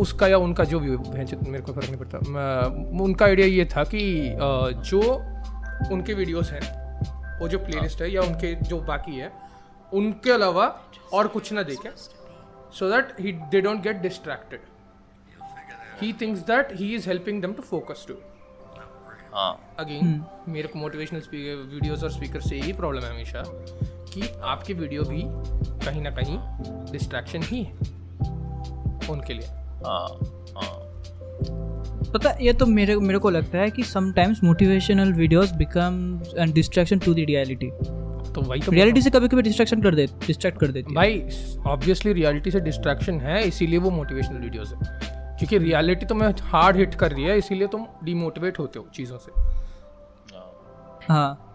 [0.00, 2.18] उसका या उनका जो भी भैंस मेरे को फ़र्क नहीं पड़ता।
[3.04, 4.02] उनका आइडिया ये था कि
[4.90, 5.00] जो
[5.92, 9.32] उनके वीडियोस हैं वो जो प्लेलिस्ट है। या उनके जो बाकी है
[9.92, 10.66] उनके अलावा
[11.12, 11.90] और कुछ ना देखें
[12.72, 14.60] so that he they don't get distracted
[16.00, 18.18] he thinks that he is helping them to focus too.
[19.34, 23.42] हाँ अगेन मेरे को मोटिवेशनल वीडियोस और स्पीकर से यही प्रॉब्लम है हमेशा
[24.12, 25.22] कि आपकी वीडियो भी
[25.84, 26.38] कहीं ना कहीं
[26.92, 27.72] डिस्ट्रैक्शन ही है
[29.10, 29.46] उनके लिए।
[29.86, 30.08] हाँ
[30.56, 30.78] हाँ
[32.14, 36.00] पता ये तो मेरे मेरे को लगता है कि sometimes motivational videos become
[36.38, 37.70] an distraction to the reality
[38.32, 41.20] तो वही तो रियलिटी से कभी कभी डिस्ट्रैक्शन कर दे डिस्ट्रैक्ट कर देती है। भाई
[41.72, 45.09] ऑब्वियसली रियलिटी से डिस्ट्रैक्शन है इसीलिए वो मोटिवेशनल वीडियोस है।
[45.40, 49.18] क्योंकि रियलिटी तो मैं हार्ड हिट कर रही है इसीलिए तुम डिमोटिवेट होते हो चीज़ों
[49.18, 49.32] से।
[51.06, 51.46] हाँ।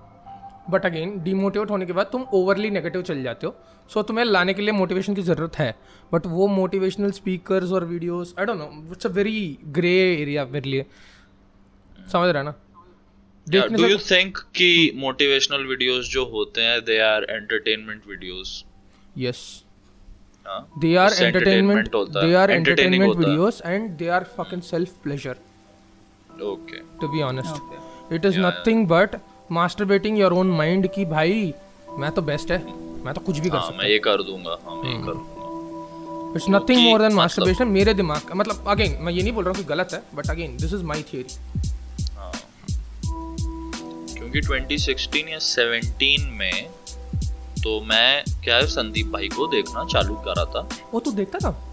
[0.70, 3.56] बट अगेन डिमोटिवेट होने के बाद तुम ओवरली नेगेटिव चल जाते हो।
[3.90, 5.76] सो so, तुम्हें लाने के लिए मोटिवेशन की ज़रूरत है।
[6.14, 10.70] बट वो मोटिवेशनल स्पीकर्स और videos I don't know it's a very grey area मेरे
[10.70, 10.86] लिए।
[12.12, 12.56] समझ रहा है ना?
[13.48, 18.64] डू यू थिंक कि मोटिवेशनल वीडियोस जो होते हैं they are entertainment videos
[19.18, 19.65] yes
[20.48, 25.38] हाँ है, they are entertaining entertainment होता videos and they are fucking self pleasure
[26.44, 29.16] okay to be honest it is nothing but
[29.60, 31.54] masturbating your own mind कि भाई
[32.00, 32.60] मैं तो बेस्ट है
[33.06, 35.06] मैं तो कुछ भी कर हाँ सकता मैं ये कर दूँगा हाँ मैं ये हम्म।
[35.08, 35.34] कर
[36.36, 39.44] इट्स नथिंग मोर देन मतलब- मास्टरबेशन मेरे दिमाग का मतलब अगेन मैं ये नहीं बोल
[39.46, 41.36] रहा हूँ कि गलत है but again this is my theory
[42.18, 42.32] हाँ
[44.16, 46.68] क्योंकि 2016 या 17 में
[47.66, 51.72] तो मैं क्या है संदीप भाई को देखना चालू करा था। वो तो देखता था?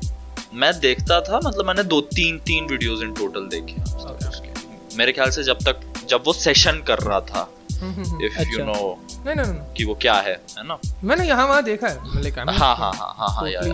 [0.55, 3.85] मैं देखता था मतलब मैंने दो तीन तीन वीडियोस इन टोटल देखे हैं।
[4.29, 7.49] उसके-। मेरे ख्याल से जब तक जब वो सेशन कर रहा था।
[7.83, 10.79] इफ़ यू अच्छा। नो नहीं नहीं नहीं कि वो क्या है है ना?
[11.05, 13.69] मैंने यहाँ वहाँ देखा है लाइक आई हाँ हाँ हाँ हाँ हाँ यार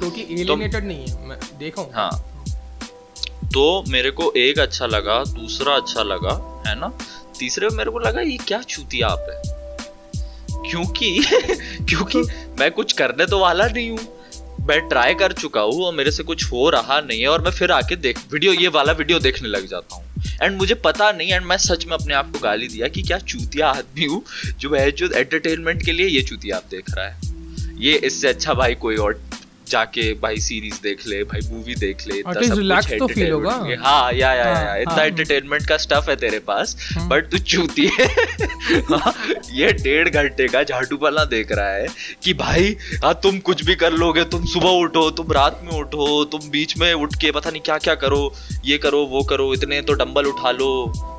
[0.00, 2.10] टोटली एलिनेटेड नहीं है मैं देखा हूँ। हाँ।
[3.54, 6.92] तो मेरे को एक अच्छा लगा दूसरा अच्छा लगा है ना?
[7.38, 9.61] तीसरे में मेरे को लगा ये क्या चूतिया आप है?
[10.70, 11.18] क्योंकि
[11.88, 12.22] क्योंकि
[12.60, 13.98] मैं कुछ करने तो वाला नहीं हूँ।
[14.68, 17.50] मैं ट्राई कर चुका हूँ और मेरे से कुछ हो रहा नहीं है और मैं
[17.50, 20.04] फिर आके देख वीडियो ये वाला वीडियो देखने लग जाता हूँ।
[20.42, 23.18] एंड मुझे पता नहीं एंड मैं सच में अपने आप को गाली दिया कि क्या
[23.18, 24.22] चूतिया आदमी हूँ,
[24.58, 27.20] जो है, जो एंटरटेनमेंट के लिए ये चूतिया आप देख रहा है।
[27.78, 29.20] ये इससे अच्छा भाई कोई और
[29.72, 33.52] जाके भाई सीरीज़ देख ले भाई मूवी देख ले इतना सब कुछ तो entertainment होगा।
[33.82, 36.76] हाँ या या या हाँ, इतना हाँ। एंटरटेनमेंट का स्टफ़ है तेरे पास
[37.10, 38.06] बट तू चूती है
[38.92, 39.14] हाँ,
[39.52, 41.86] ये डेढ़ घंटे का झाटू पला देख रहा है
[42.24, 46.24] कि भाई हाँ तुम कुछ भी कर लोगे तुम सुबह उठो तुम रात में उठो
[46.32, 48.22] तुम बीच में उठ के पता नहीं क्या क्या करो
[48.64, 50.70] ये करो वो करो इतने तो डंबल उठा लो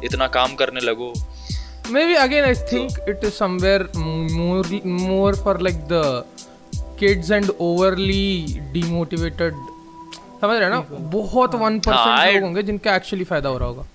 [0.06, 1.13] इतना काम करने लगो
[1.94, 3.86] maybe again i think it is somewhere
[4.36, 4.68] more
[5.00, 6.04] more for like the
[7.04, 8.26] kids and overly
[8.76, 9.63] demotivated.
[10.42, 10.80] समझ रहे हैं ना?
[11.12, 13.86] बहुत वन हाँ, परसेंट लोग होंगे जिनका एक्चुअली फ़ायदा हो रहा होगा।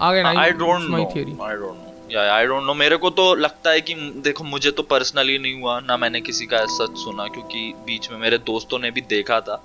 [0.00, 3.10] आगे ना I don't know theory I don't know या आई डोंट नो मेरे को
[3.10, 6.96] तो लगता है कि देखो मुझे तो पर्सनली नहीं हुआ ना मैंने किसी का सच
[7.04, 9.62] सुना क्योंकि बीच में मेरे दोस्तों ने भी देखा था।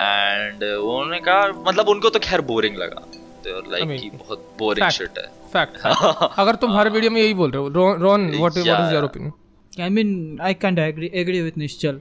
[0.00, 3.02] एंड उन्होंने कहा मतलब उनको तो खैर बोरिंग लगा।
[3.46, 5.86] लाइक mean, कि बहुत बोरिंग शिट है। फैक्ट
[6.38, 9.04] अगर तुम हर वीडियो में यही बोल रहे हो Ron Ron what what is your
[9.04, 9.32] opinion
[9.80, 12.00] I mean I can't agree agree with Nischal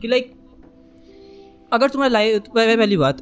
[0.00, 0.32] कि लाइक
[1.72, 3.20] अगर तुम्हारा लाइफ पहली बात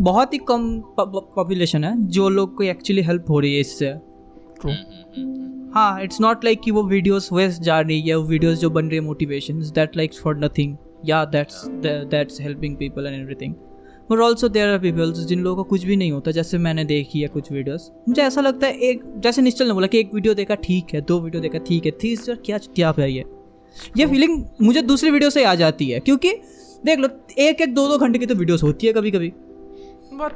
[0.00, 3.88] बहुत ही कम पॉपुलेशन है जो लोग को एक्चुअली हेल्प हो रही है इससे।
[5.74, 8.86] हाँ इट्स नॉट लाइक कि वो वीडियोस वेस्ट जा रही है वो वीडियोस जो बन
[8.86, 11.64] रही है motivation that like for nothing या that's
[12.10, 13.54] that's helping people and everything
[14.12, 17.20] but also there are peoples जिन लोगों को कुछ भी नहीं होता जैसे मैंने देखी
[17.20, 20.34] है कुछ वीडियोस मुझे ऐसा लगता है एक जैसे निश्चल ने बोला कि एक वीडियो
[20.34, 23.24] देखा ठीक है दो वीडियो देखा ठीक है तीसरा क्या क्या है। ये
[23.98, 26.32] ये फीलिंग मुझे दूसरी वीडियो से आ जाती है क्योंकि
[26.84, 29.32] देख लो एक एक दो दो घंटे की तो वीडियोस होती है कभी कभी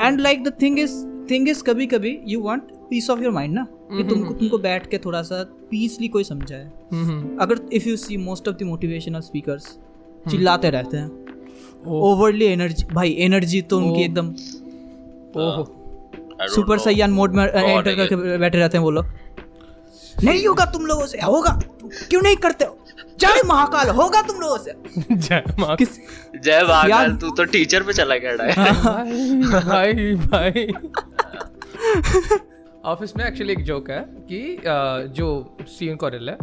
[0.01, 0.95] and like the thing is
[1.31, 4.87] thing is कभी कभी you want peace of your mind ना कि तुमको तुमको बैठ
[4.91, 9.21] के थोड़ा सा पीसली कोई समझाए। हम्म अगर if you see most of the motivational
[9.21, 9.77] speakers
[10.31, 11.26] चिल्लाते रहते हैं।
[11.87, 14.29] ओवरली एनर्जी भाई एनर्जी तो उनकी एकदम
[15.41, 15.65] ओहो।
[16.55, 19.07] सुपर सैयान मोड में एंटर करके बैठे रहते हैं वो लोग।
[20.25, 21.61] नहीं होगा तुम लोगों से होगा।
[22.09, 22.79] क्यों नहीं करते हो?
[23.21, 24.73] जय महाकाल होगा तुम लोगों से।
[25.13, 25.43] जय
[26.45, 30.67] जय महाकाल तू तो टीचर पे चला गया भाई भाई भाई।
[32.85, 34.59] ऑफ़िस में एक्चुअली एक जोक है कि
[35.13, 36.37] जो स्टीवन कॉरेल है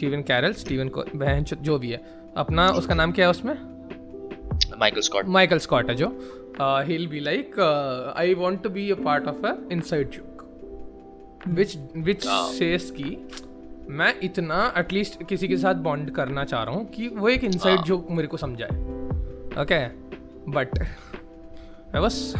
[0.00, 2.00] स्टीवन कैरल स्टीवन बहन जो भी है
[2.36, 3.54] अपना उसका नाम क्या है उसमें?
[4.80, 6.08] माइकल स्कॉट माइकल स्कॉट है जो।
[6.88, 7.58] He'll be like
[8.16, 13.16] I want to be a part of a inside joke which which says की
[13.90, 17.80] मैं इतना एटलीस्ट किसी के साथ बॉन्ड करना चाह रहा हूँ कि वो एक इनसाइड
[17.82, 18.68] जोक मेरे को समझाए।
[19.62, 19.80] ओके
[20.50, 20.78] बट
[21.94, 22.34] मैं बस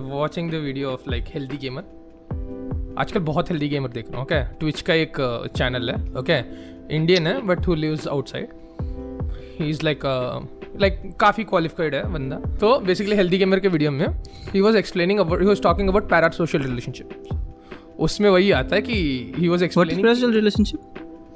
[0.00, 4.42] watching the video of like healthy gamer आजकल बहुत हेल्दी गेमर देख रहा हूँ ओके
[4.58, 5.16] ट्विच का एक
[5.56, 6.38] चैनल है ओके
[6.96, 8.48] इंडियन है but who lives outside
[9.58, 10.04] he is like
[10.80, 14.06] like काफ़ी क्वालिफाइड है बंदा। तो बेसिकली हेल्दी गेमर के वीडियो में
[14.54, 17.08] he was explaining about he was talking about para social relationship
[17.98, 18.94] उसमें वही आता है कि
[19.38, 20.80] he was is explaining parasocial relationship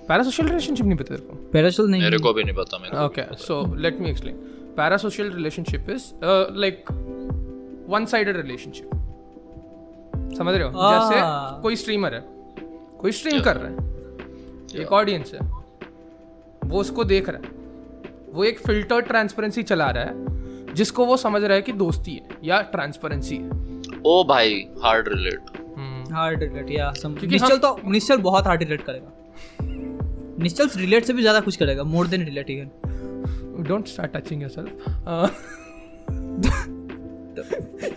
[0.08, 2.96] para social relationship नहीं पता तेरे को। पैरासोशल नहीं। मेरे को भी नहीं पता मेरे
[2.96, 4.36] को Okay, so let me explain.
[4.78, 6.90] Parasocial relationship is uh, like
[7.94, 8.36] one-sided
[10.38, 10.70] समझ रहे हो?
[10.70, 10.90] Ah.
[10.92, 11.20] जैसे
[11.62, 12.20] कोई स्ट्रीमर है
[12.98, 13.76] कोई स्ट्रीम कर रहा है
[14.82, 15.40] एक ऑडियंस है
[16.64, 17.55] वो उसको देख रहा है।
[18.36, 22.36] वो एक फ़िल्टर ट्रांसपेरेंसी चला रहा है जिसको वो समझ रहा है कि दोस्ती है
[22.44, 23.48] या ट्रांसपेरेंसी है।
[24.06, 25.40] ओ भाई हार्ड रिलेट
[26.12, 29.10] हार्ड रिलेट या सम क्योंकि निश्चल तो निश्चल बहुत हार्ड रिलेट करेगा।
[30.42, 34.70] निश्चल रिलेट से भी ज़्यादा कुछ करेगा more than relate even don't start touching yourself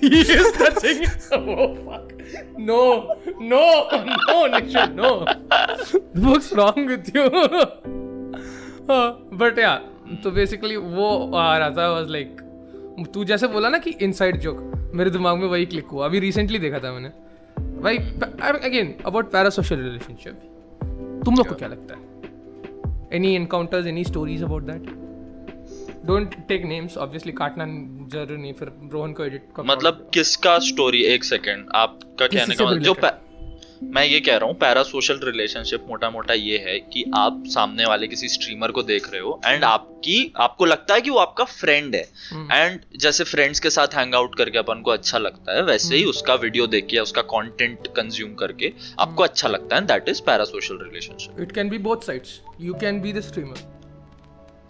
[0.01, 0.99] he is touching
[1.35, 2.07] oh fuck.
[2.69, 2.79] No
[3.51, 3.61] no
[4.29, 5.11] no Nishant no.
[6.25, 7.25] What's wrong with you?
[9.39, 9.73] But या
[10.15, 12.41] तो बेसिकली वो आ रहा था वाज लाइक
[13.13, 16.59] तू जैसे बोला ना कि इनसाइड जोक मेरे दिमाग में वही क्लिक हुआ। अभी रिसेंटली
[16.59, 17.09] देखा था मैंने।
[17.81, 22.01] भाई अगेन अबाउट पैरासोशल रिलेशनशिप तुम लोग को क्या लगता है?
[23.13, 24.83] Any encounters any stories about that
[26.05, 27.65] don't take names obviously काटना
[28.09, 32.93] ज़रूरी नहीं फिर रोहन को एडिट मतलब किसका स्टोरी एक सेकंड आपका कहने का जो
[33.83, 37.85] मैं ये कह रहा हूँ पैरा सोशल रिलेशनशिप मोटा मोटा ये है कि आप सामने
[37.85, 41.43] वाले किसी स्ट्रीमर को देख रहे हो एंड आपकी आपको लगता है कि वो आपका
[41.43, 42.01] फ्रेंड है।
[42.51, 46.03] एंड जैसे फ्रेंड्स के साथ हैंग आउट करके अपन को अच्छा लगता है वैसे ही
[46.05, 50.43] उसका वीडियो देख के उसका कंटेंट कंज्यूम करके आपको अच्छा लगता है that is para
[50.43, 53.67] social relationship it can be both sides you can be the streamer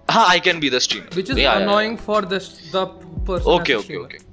[0.10, 2.42] हाँ I can be the streamer is annoying for the
[2.74, 2.86] the
[3.26, 4.29] person okay okay okay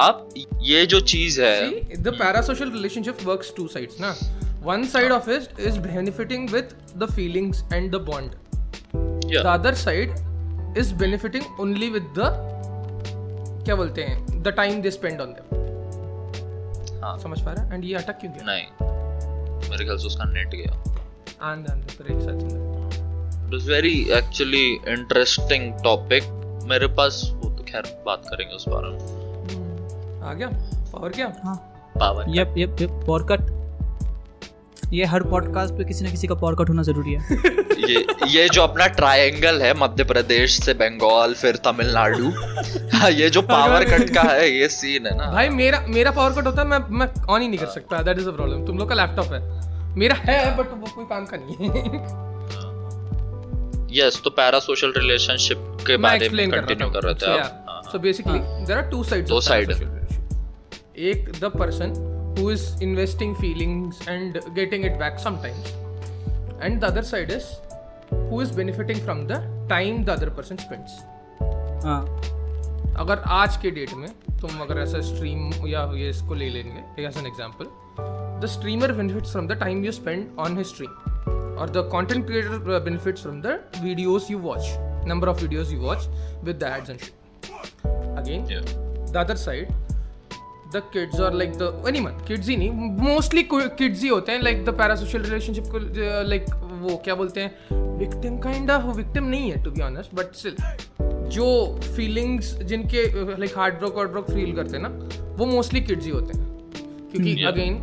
[0.00, 4.14] अब ये जो चीज़ है the parasocial relationship works two sides, na.
[4.62, 8.34] One side of it is benefiting with the feelings and the bond.
[8.92, 10.14] The yeah, other side
[10.76, 12.30] is benefiting only with the
[13.64, 15.64] क्या बोलते हैं the time they spend on them.
[17.02, 17.70] हाँ। समझ पा रहा है?
[17.76, 18.44] And ये अटक क्यों गया?
[18.46, 20.72] नहीं मेरे ख्याल से उसका नेट गया
[21.50, 22.42] आंध आंध फिर एक साथ
[23.46, 26.24] it was very actually interesting topic
[26.70, 29.25] मेरे पास वो तो खैर बात करेंगे उस बारे में
[30.26, 30.48] आ गया?
[30.94, 31.32] और क्या?
[31.44, 31.56] हाँ।
[32.00, 33.54] Power yup yup yup power cut
[34.92, 37.20] ये हर पॉडकास्ट पे किसी ना किसी का पावर कट होना ज़रूरी है।
[37.88, 42.30] ये ये जो अपना ट्रायंगल है मध्य प्रदेश से बंगाल फिर तमिलनाडु
[42.94, 46.40] हाँ, ये जो पावर कट का है ये सीन है ना। भाई मेरा मेरा पावर
[46.40, 48.78] कट होता है मैं मैं ऑन ही नहीं कर सकता दैट इज़ अ प्रॉब्लम तुम
[48.78, 49.40] लोग का लैपटॉप है।
[49.96, 51.84] मेरा है बट वो कोई काम का नहीं है।
[53.96, 57.98] यस तो पैरा सोशल रिलेशनशिप के बारे में कंटिन्यू कर रहे थे। आप। हाँ, so
[57.98, 59.95] basically there are two sides दो side
[60.95, 61.93] है। एक the person
[62.35, 65.71] who is investing feelings and getting it back sometimes
[66.61, 67.47] and the other side is
[68.11, 69.39] who is benefiting from the
[69.71, 70.99] time the other person spends
[71.83, 72.01] हाँ
[72.99, 74.07] अगर आज के date में
[74.41, 77.65] तुम अगर ऐसा स्ट्रीम या ये इसको ले लेंगे as an example
[78.41, 80.91] the streamer benefits from the time you spend on his stream
[81.59, 84.67] और the content creator benefits from the videos you watch
[85.07, 86.07] number of videos you watch
[86.43, 88.91] with the ads and shit again yeah.
[89.13, 89.73] the other side
[90.74, 94.42] the kids और like the any मत kids ही नहीं mostly kids ही होते हैं
[94.42, 96.44] like the parasocial relationship को uh, like
[96.80, 97.74] वो क्या बोलते हैं?
[97.98, 100.56] विक्टिम काइंड ऑफ़ विक्टिम नहीं है to be honest but still
[101.28, 103.02] जो फीलिंग्स जिनके
[103.36, 104.88] like heart broke ward broke feel करते हैं ना
[105.36, 106.46] वो मोस्टली किड्स ही होते हैं.
[107.10, 107.74] क्योंकि अगेन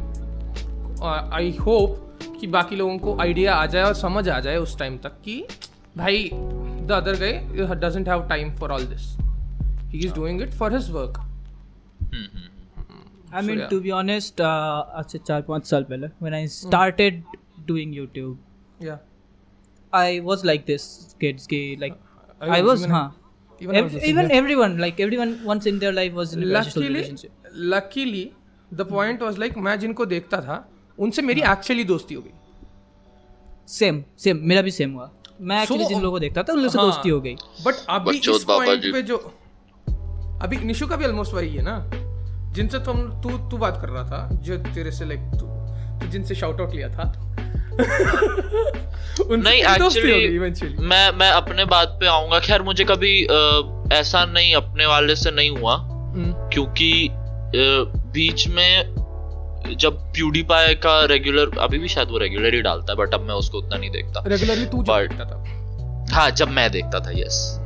[1.34, 4.98] आई होप कि बाकी लोगों को आइडिया आ जाए और समझ आ जाए उस टाइम
[4.98, 5.46] तक कि
[5.98, 7.34] भाई the other guy
[7.76, 9.17] doesn't have time for all this
[9.84, 10.00] he.
[10.00, 11.19] Is doing it for his work
[13.34, 17.24] I mean to be honest आज से चार पाँच साल पहले when I started
[17.67, 18.39] doing YouTube
[18.84, 19.00] या
[19.93, 20.86] I was like this
[21.22, 21.93] kids की like
[22.43, 23.06] I was was even- हाँ
[23.62, 27.00] even was the everyone like everyone once in their life was in a relationship luckily
[27.00, 27.32] relationship.
[27.74, 28.30] Luckily
[28.74, 30.58] the point was like मैं जिनको देखता था
[30.98, 32.32] उनसे मेरी actually दोस्ती हो गई।
[33.67, 35.10] सेम सेम मेरा भी सेम हुआ।
[35.41, 37.86] मैं एक्चुअली जिन लोगों को देखता था उन लोगों से हाँ। दोस्ती हो गई। बट
[37.89, 39.17] अभी इस पॉइंट पे जो
[40.43, 41.78] अभी निशु का भी ऑलमोस्ट वही है ना।
[42.54, 45.46] जिनसे तुम तू तू बात कर रहा था जो तेरे से लाइक तू
[46.02, 47.12] तू जिनसे शाउट आउट लिया था।
[49.22, 54.86] नहीं एक्चुअली मैं मैं अपने बात पे आऊँगा। खैर मुझे कभी अ, ऐसा नहीं अपने
[54.86, 57.13] वाले से नहीं हुआ। हम्म, क्योंकि अ,
[58.13, 58.94] बीच में
[59.78, 63.34] जब प्यूडीपाई का रेगुलर अभी भी शायद वो रेगुलर ही डालता है बट अब मैं
[63.34, 66.16] उसको उतना नहीं देखता। रेगुलरली तू जब देखता था?
[66.16, 67.60] हाँ जब मैं देखता था यस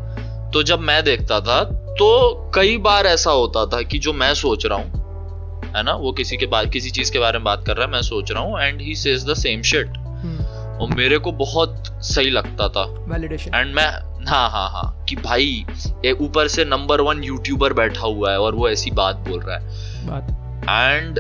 [0.54, 1.64] तो जब मैं देखता था
[2.00, 5.06] तो कई बार ऐसा होता था कि जो मैं सोच रहा हूँ
[5.76, 7.92] है ना वो किसी के बारे किसी चीज़ के बारे में बात कर रहा है
[7.92, 9.98] मैं सोच रहा हूँ and he says the same shit
[10.82, 13.86] और मेरे को बहुत सही लगता था। वैलिडेशन एंड मैं
[14.28, 15.66] हाँ हाँ हाँ कि भाई
[16.06, 19.58] ये ऊपर से नंबर वन यूट्यूबर बैठा हुआ है और वो ऐसी बात बोल रहा
[19.58, 19.62] है।
[20.94, 21.20] एंड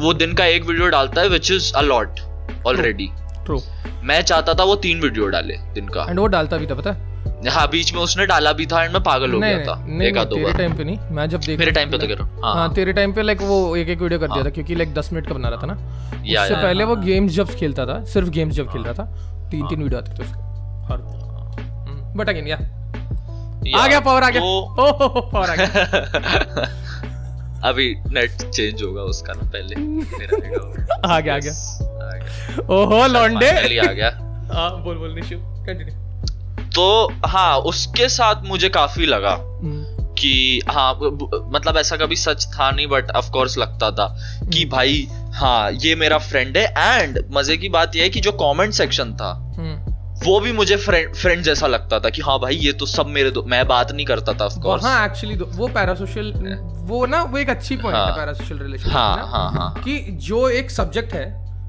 [0.00, 2.20] वो दिन का एक वीडियो डालता है which is a lot
[2.66, 3.08] already
[3.44, 3.60] true
[4.02, 6.92] मैं चाहता था वो तीन वीडियो डाले दिन का। एंड वो डालता भी था पता
[6.92, 7.13] है?
[7.50, 10.08] हाँ बीच में उसने डाला भी था एंड मैं पागल हो गया था। नहीं नहीं
[10.08, 12.14] एक दो तेरे बार। टाइम पे नहीं मैं जब देख मेरे टाइम पे तो कह
[12.14, 14.44] रहा हूँ। हाँ। हाँ तेरे टाइम पे लाइक वो एक एक वीडियो कर दिया हाँ।
[14.44, 17.54] था क्योंकि लाइक दस मिनट का बना रहा था ना। उससे पहले वो गेम्स जब
[17.56, 19.04] खेलता था सिर्फ़ गेम्स जब खेल रहा था
[19.50, 20.38] तीन तीन वीडियो आते थे उसके
[20.92, 20.98] हर
[22.16, 22.56] बट अगेन या।
[23.76, 26.66] आ गया पावर आ गया। ओह पावर आ गया।
[27.68, 31.54] अभी नेट चेंज होगा उसका ना पहले। मेरा आ गया आ गया।
[32.74, 34.10] ओहो लॉन्डे आ गया।
[34.54, 35.94] हाँ बोल बोल निशु कंटिन्यू
[36.74, 36.86] तो
[37.26, 39.84] हाँ उसके साथ मुझे काफ़ी लगा हम्म,
[40.14, 44.06] कि हाँ मतलब ऐसा कभी सच था नहीं बट ऑफ़ कोर्स लगता था
[44.42, 48.20] कि हम्म। भाई हाँ ये मेरा फ्रेंड है एंड मज़े की बात यह है कि
[48.20, 49.32] जो कमेंट सेक्शन था
[50.24, 53.30] वो भी मुझे फ्रेंड फ्रेंड जैसा लगता था कि हाँ भाई ये तो सब मेरे
[53.30, 56.32] दो मैं बात नहीं करता था ऑफ़ कोर्स हाँ एक्चुअली वो पैरासोशल
[56.88, 59.98] वो ना वो एक अच्छी पॉइंट हाँ, है। हाँ। पैरासोशल रिलेशन हाँ हाँ हाँ। कि
[60.22, 61.26] जो एक सब्जेक्ट है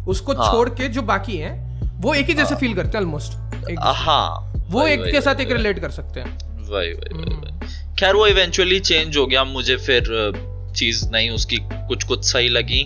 [0.08, 1.54] उसको हाँ। छोड़ के जो बाकी हैं
[2.02, 3.38] वो एक ही जैसे फील करते हैं ऑलमोस्ट
[3.80, 6.38] हाँ। वो एक के साथ एक रिलेट कर सकते हैं।
[6.70, 10.32] वही वही वही हम्म। खैर वो इवेंचुअली चेंज हो गया। मुझे फिर
[10.78, 12.82] चीज़ नहीं उसकी कुछ कुछ सही लगी।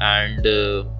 [0.00, 0.42] एंड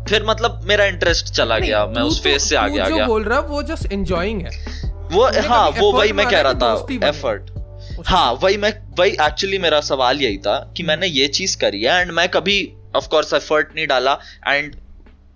[0.09, 3.25] फिर मतलब मेरा इंटरेस्ट चला गया। मैं उस तो- फ़ेज़ से आगे आ गया। बोल
[3.25, 7.51] रहा वो जस्ट एंजॉयिंग है। वो हाँ वो वही मैं कह रहा था एफर्ट
[8.07, 12.01] हाँ वही मैं वही एक्चुअली मेरा सवाल यही था कि मैंने ये चीज़ करी है।
[12.01, 14.77] एंड मैं कभी ऑफ़ कोर्स एफर्ट नहीं डाला। एंड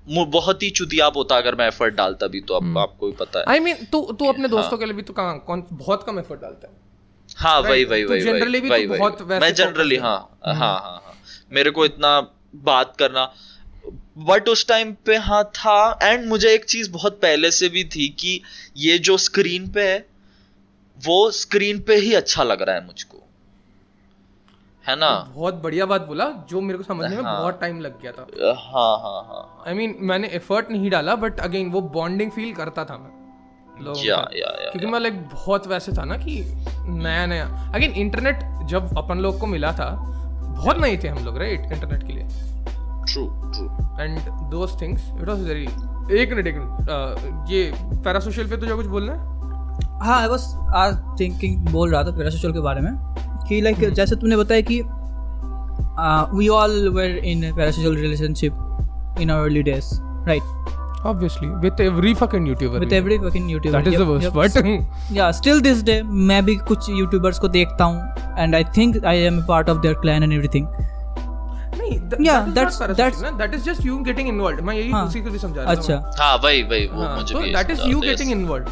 [0.07, 3.39] बहुत ही चुतियाप होता अगर मैं एफर्ट डालता भी तो हम्म। अब आपको भी पता
[3.39, 5.65] है आई I मीन mean, तू तू अपने दोस्तों के लिए भी तो कहाँ कौन
[5.73, 6.81] बहुत कम एफर्ट डालता है
[7.37, 7.91] हाँ वही Right.
[7.91, 10.75] वही तो वही generally भी वही तो बहुत वही। वैसे मैं जनरली हाँ है। हाँ
[10.81, 11.15] हाँ हाँ
[11.53, 12.21] मेरे को इतना
[12.65, 13.33] बात करना
[14.27, 18.09] बट उस टाइम पे हाँ था एंड मुझे एक चीज़ बहुत पहले से भी थी
[18.19, 18.41] कि
[18.79, 19.99] ये जो स्क्रीन पे है
[20.99, 23.22] वो स्क्रीन पे ही अच्छा लग रहा है मुझको
[24.85, 25.09] है ना?
[25.09, 28.13] तो बहुत बढ़िया बात बोला जो मेरे को समझने में हाँ। बहुत टाइम लग गया
[28.13, 28.27] था।
[28.63, 32.85] हाँ हाँ हाँ आई मीन मैंने एफर्ट नहीं डाला बट अगेन वो बॉन्डिंग फील करता
[32.85, 36.41] था मैं लोगों या या या क्योंकि मैं लाइक बहुत वैसे था ना कि
[36.89, 41.39] नया नया अगेन इंटरनेट जब अपन लोग को मिला था बहुत नए थे हम लोग
[41.39, 42.27] राइट इंटरनेट के लिए।
[43.13, 43.65] True true
[44.01, 44.19] and
[44.51, 45.65] those things it was very
[46.21, 47.73] एक मिनट एक मिनट ये
[48.05, 49.31] पैरासोशल पे तो जो कुछ बोलना है?
[50.05, 52.91] हाँ आई बस आज थिंकिंग बोल रहा था पैरासोशल के बारे में।
[53.49, 54.83] कि लाइक like, जैसे तुमने बताया कि
[56.37, 59.95] we all were in parasocial relationship in our early days
[60.29, 60.71] right
[61.11, 65.15] obviously with every fucking youtuber with we every fucking YouTuber that is the worst part
[65.17, 69.19] या स्टिल दिस डे मैं भी कुछ YouTubers को देखता हूँ and I think I
[69.21, 73.59] am part of their clan and everything नहीं th- Yeah, that is that's- that's- that
[73.59, 76.15] is just you getting involved मैं यही हाँ, उसी को भी समझा रहा था अच्छा
[76.19, 78.71] हाँ वही वही वो हाँ, मुझे so भी that is you getting involved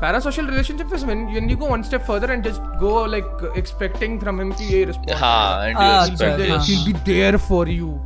[0.00, 4.40] parasocial relationship is when you go one step further and just go like expecting from
[4.40, 7.98] him कि ये रिस्पॉन्स हाँ and he will be there for you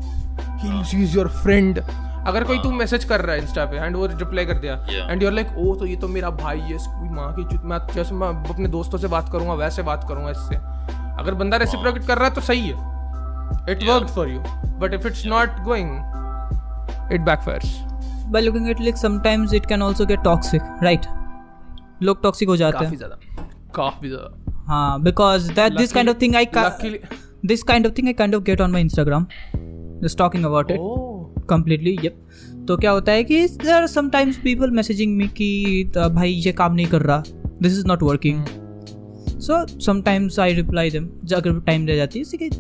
[0.63, 1.81] he is your friend
[2.27, 4.75] अगर कोई तू message कर रहा है Insta पे एंड वो रिप्लाई कर दिया
[5.11, 7.65] and you are like oh तो ये तो मेरा भाई है इसकी माँ की चुत
[7.65, 10.57] मैं जैसे मैं अपने दोस्तों से बात करूँगा वैसे बात करूँगा इससे
[11.21, 14.41] अगर बंदा रेसिप्रोकेट कर रहा है तो सही है it worked for you
[14.79, 15.91] but if it's not going
[17.13, 17.77] it backfires
[18.29, 21.07] by looking at like sometimes it can also get toxic right
[22.05, 22.99] लोग टॉक्सिक हो जाते हैं।
[23.75, 25.05] काफ़ी ज़्यादा। हाँ oh.
[35.27, 37.23] कि भाई ये काम नहीं कर रहा
[37.63, 38.45] this is not working
[39.41, 42.51] so sometimes I reply them अगर टाइम रह जाती है कि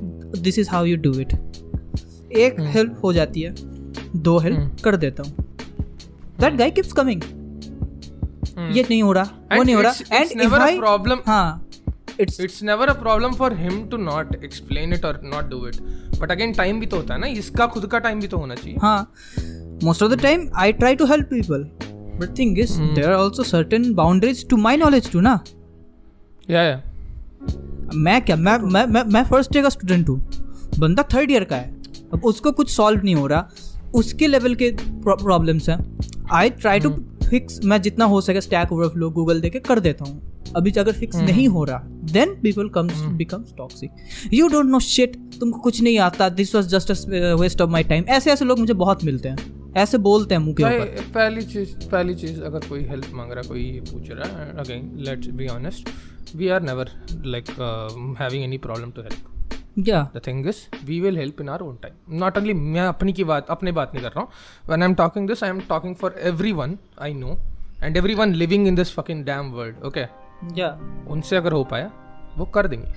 [0.40, 1.33] this is how you do it
[2.37, 2.68] एक hmm.
[2.68, 3.54] हेल्प हो जाती है
[4.16, 4.83] दो हेल्प hmm.
[4.83, 5.33] कर देता हूँ।
[6.40, 7.20] दैट गाई किप्स कमिंग
[8.76, 9.92] ये नहीं हो रहा वो नहीं हो रहा।
[10.35, 11.26] never if a problem.
[11.26, 11.68] हाँ।
[12.20, 15.76] It's it's never a problem for him to not explain it और not do it
[16.20, 18.54] but again time भी तो होता है ना इसका खुद का टाइम भी तो होना
[18.54, 19.12] चाहिए। हाँ।
[19.85, 21.64] Most of the time I try to help people.
[22.18, 25.38] But thing is there are also certain boundaries to my knowledge too ना
[26.50, 26.83] या या
[27.94, 30.18] मैं क्या मैं मैं मैं, मैं फ़र्स्ट ईयर का स्टूडेंट हूँ।
[30.78, 31.74] बंदा थर्ड ईयर का है।
[32.14, 33.48] अब उसको कुछ सॉल्व नहीं हो रहा।
[33.94, 34.70] उसके लेवल के
[35.04, 35.78] प्रॉब्लम्स हैं।
[36.33, 36.90] आई ट्राई टू
[37.30, 41.16] फिक्स मैं जितना हो सके स्टैक ओवरफ्लो गूगल देके कर देता हूँ। अभी अगर फिक्स
[41.16, 41.26] hmm.
[41.26, 41.78] नहीं हो रहा
[42.12, 43.90] then people comes becomes toxic
[44.34, 46.90] you don't know shit तुमको कुछ नहीं आता this was just
[47.40, 50.55] waste of my time ऐसे ऐसे लोग मुझे बहुत मिलते हैं। ऐसे बोलते हैं मुँह
[50.55, 54.42] के ऊपर। पहली चीज़ पहली चीज़ अगर कोई हेल्प मांग रहा कोई ये पूछ रहा
[54.42, 55.88] है again let's be honest
[56.36, 56.90] we are never
[57.26, 57.51] like
[58.20, 59.34] having any problem to help
[59.79, 63.12] yeah the thing is we will help in our own time not only मैं अपनी
[63.12, 64.29] की बात अपनी बात नहीं कर रहा हूँ।
[64.70, 66.14] When I am talking this I am talking for
[66.53, 67.39] everyone I know
[67.83, 70.01] and everyone living in this fucking damn world okay
[70.61, 71.91] या उनसे अगर हो पाया
[72.37, 72.93] वो कर देंगे।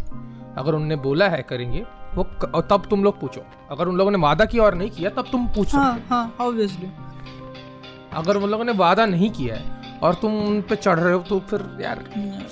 [0.57, 4.11] अगर उनने बोला है करेंगे वो क- और तब तुम लोग पूछो। अगर उन लोगों
[4.11, 6.35] ने वादा किया और नहीं किया तब तुम पूछो। हाँ हाँ
[8.13, 11.19] अगर उन लोगों ने वादा नहीं किया है और तुम उन पे चढ़ रहे हो
[11.19, 12.03] तो फिर यार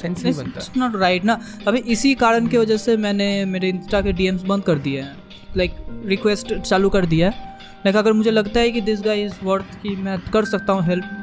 [0.01, 3.69] सेंस नहीं बनता। इट्स नॉट राइट ना। अभी इसी कारण की वजह से मैंने मेरे
[3.69, 5.15] इंस्टा के डीएम्स बंद कर दिए हैं।
[5.57, 5.75] लाइक
[6.05, 7.53] रिक्वेस्ट चालू कर दिया है।
[7.85, 10.83] लाइक अगर मुझे लगता है कि दिस गाय इज़ वर्थ कि मैं कर सकता हूँ
[10.83, 11.21] हेल्प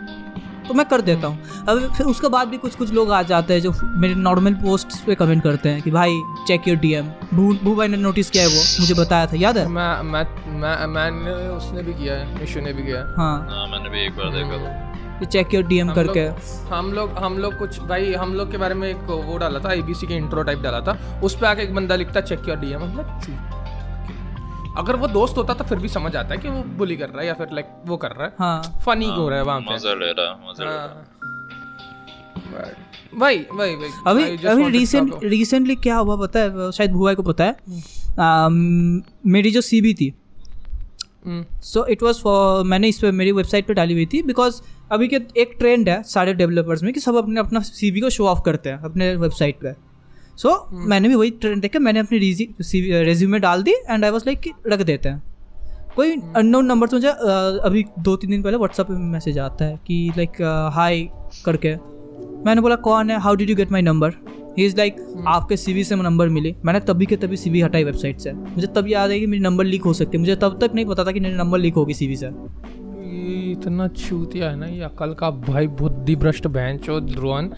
[0.68, 3.54] तो मैं कर देता हूँ। अब फिर उसके बाद भी कुछ कुछ लोग आ जाते
[3.54, 7.52] हैं जो मेरे नॉर्मल पोस्ट पे कमेंट करते हैं कि भाई चेक योर डीएम भू
[7.62, 9.66] भू भाई ने नोटिस किया है वो मुझे बताया था याद है?
[9.68, 10.24] मैं मैं
[10.60, 14.04] मैं मैंने उसने भी किया है निशु ने भी किया है। हाँ। हाँ मैंने भी
[14.06, 14.91] एक बार देखा था।
[15.26, 16.20] चेक योर डीएम करके।
[16.68, 19.72] हम लोग हम लोग कुछ भाई हम लोग के बारे में एक वो डाला था
[19.74, 22.80] एबीसी के इंट्रो टाइप डाला था। उस पे आके एक बंदा लिखता चेक योर डीएम
[22.82, 23.06] मतलब
[24.78, 27.20] अगर वो दोस्त होता तो फिर भी समझ आता है कि वो बुली कर रहा
[27.20, 29.74] है या फिर लाइक वो कर रहा है। हाँ। फनी हो रहा है वहाँ पे।
[29.74, 31.20] मज़ा ले रहा है मज़ा ले रहा है।
[33.14, 36.70] वही वही वही अभी अभी रिसेंट रिसेंटली क्या हुआ पता है?
[36.72, 37.52] शायद भुआ को पता है।
[38.18, 40.12] अम, मेरी जो सीबी थी।
[41.62, 44.60] सो इट वाज फॉर मैंने इस पे मेरी वेबसाइट पे डाली हुई थी बिकॉज़
[44.92, 48.26] अभी के एक ट्रेंड है सारे डेवलपर्स में कि सब अपने अपना सीवी को शो
[48.26, 49.76] ऑफ़ करते हैं अपने वेबसाइट पर
[50.36, 52.18] सो हम्म। मैंने भी वही ट्रेंड देखा मैंने अपनी
[53.04, 55.22] रेज्यूमे डाल दी एंड आई वॉज़ लाइक कि रख देते हैं।
[55.96, 59.80] कोई। अननोन नंबर से मुझे अभी दो तीन दिन पहले व्हाट्सअप पे मैसेज आता है
[59.86, 60.42] कि लाइक
[60.74, 61.08] हाई
[61.44, 61.74] करके।
[62.46, 63.18] मैंने बोला कौन है?
[63.20, 64.10] How did you get my number
[64.58, 64.96] he is like.
[65.28, 68.88] आपके सीवी से नंबर मिली। मैंने तभी के तभी सीवी हटाई वेबसाइट से। मुझे तब
[68.88, 71.12] याद है कि मेरी नंबर लीक हो सकती है। मुझे तब तक नहीं पता था
[71.12, 72.30] कि मेरी नंबर लीक होगी सीवी से।
[73.12, 77.50] ये इतना चूतिया है ना ये अकल का भाई बुद्धि भ्रष्ट बहन चो ध्रुवन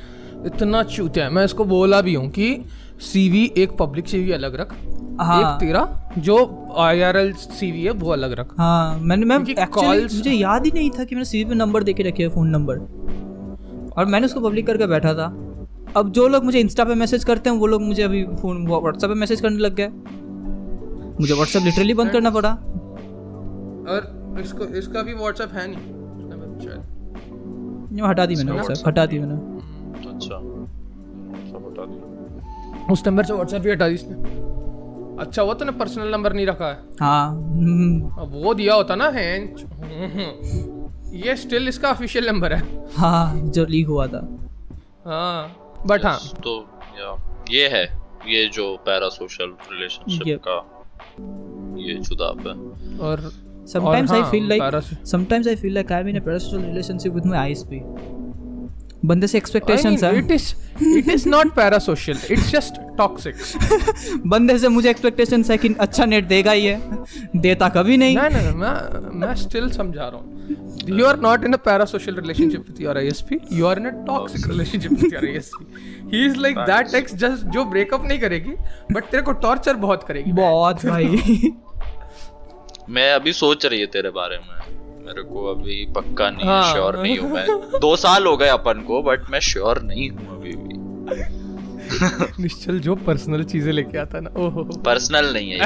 [0.47, 2.57] इतना चूतिया है। मैं इसको बोला भी हूँ कि
[3.03, 4.75] सीवी एक पब्लिक सीवी अलग रख।
[5.21, 5.87] हाँ। एक तेरा
[6.19, 6.37] जो
[6.79, 11.05] आईआरएल सीवी है वो अलग रख। हाँ मैंने मैं एक्चुअली मुझे याद ही नहीं था
[11.05, 12.79] कि मैंने सीवी पे नंबर देके रखे है फ़ोन नंबर
[13.97, 15.27] और मैंने उसको पब्लिक करके बैठा था।
[15.97, 19.11] अब जो लोग मुझे इंस्टा पे मैसेज करते हैं वो लोग मुझे अभी फ़ोन व्हाट्सएप
[19.11, 19.89] पे मैसेज करने लग गए।
[21.21, 22.51] मुझे व्हाट्सएप लिटरली बंद करना पड़ा।
[23.89, 25.93] और इसको इसका भी व्हाट्सएप है नहीं।
[26.61, 26.83] शायद
[28.03, 29.35] हटा दी मैंने व्हाट्सएप हटा दी मैंने।
[30.09, 30.39] अच्छा।
[31.51, 34.15] सब हटा दिया उस नंबर से व्हाट्सएप भी हटा दी इसने।
[35.23, 39.65] अच्छा वो तूने पर्सनल नंबर नहीं रखा है। हाँ। हम्म, वो दिया होता ना हैंच
[41.17, 44.21] ये स्टिल इसका ऑफिशियल नंबर है। हाँ जो लीक हुआ था।
[45.07, 46.53] हाँ बट हाँ। तो
[47.51, 47.85] ये है।
[48.29, 50.59] ये जो पैरा सोशल रिलेशनशिप का
[51.81, 52.55] ये जुदाब है।
[52.99, 53.21] और
[53.73, 56.65] sometimes और I हाँ, feel like पैरा- sometimes I feel like I'm in a parasocial
[56.71, 57.81] relationship with my ISP
[59.07, 60.45] बंदे से एक्सपेक्टेशंस हैं it is
[60.99, 62.21] it is not parasocial.
[62.35, 63.35] It's just toxic.
[64.27, 67.05] बंदे से मुझे एक्सपेक्टेशंस है कि अच्छा नेट देगा ही है
[67.37, 68.55] देता कभी नहीं no, no.
[68.55, 70.33] मैं मैं still समझा रहा हूँ.
[70.99, 73.39] You are not in a parasocial relationship with your ISP.
[73.59, 75.67] You are in a toxic relationship with your ISP.
[76.15, 78.57] He is like that ex just जो breakup नहीं करेगी,
[78.95, 80.33] but तेरे को torture बहुत करेगी.
[80.33, 81.07] बहुत भाई
[82.91, 84.55] मैं अभी सोच रही है तेरे बारे में।
[85.07, 87.47] मेरे को अभी पक्का नहीं हाँ। श्योर नहीं हूँ मैं।
[87.81, 90.75] दो साल हो गए अपन को बट मैं श्योर नहीं हूँ अभी भी।
[92.43, 95.65] निश्चल जो पर्सनल चीज़ें लेके आता ना ओहो। पर्सनल नहीं है ये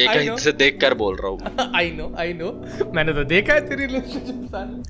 [0.06, 1.40] ये कहीं से देख कर बोल रहा हूँ
[1.76, 2.64] आई नो आई नो
[2.94, 4.82] मैंने तो देखा है तेरी रिलेशनशिप सारे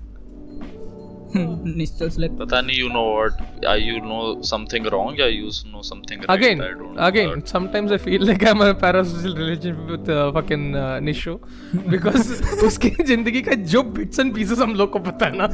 [1.77, 2.39] निश्चल select.
[2.39, 6.63] पता नहीं you know what I you know something wrong या you know something again
[7.09, 11.37] again sometimes i feel like i'm in a parasocial relationship with uh, fucking uh, nishu.
[11.95, 12.31] Because
[12.65, 15.47] उसकी ज़िंदगी का जो bits and pieces हम लोग को पता है ना।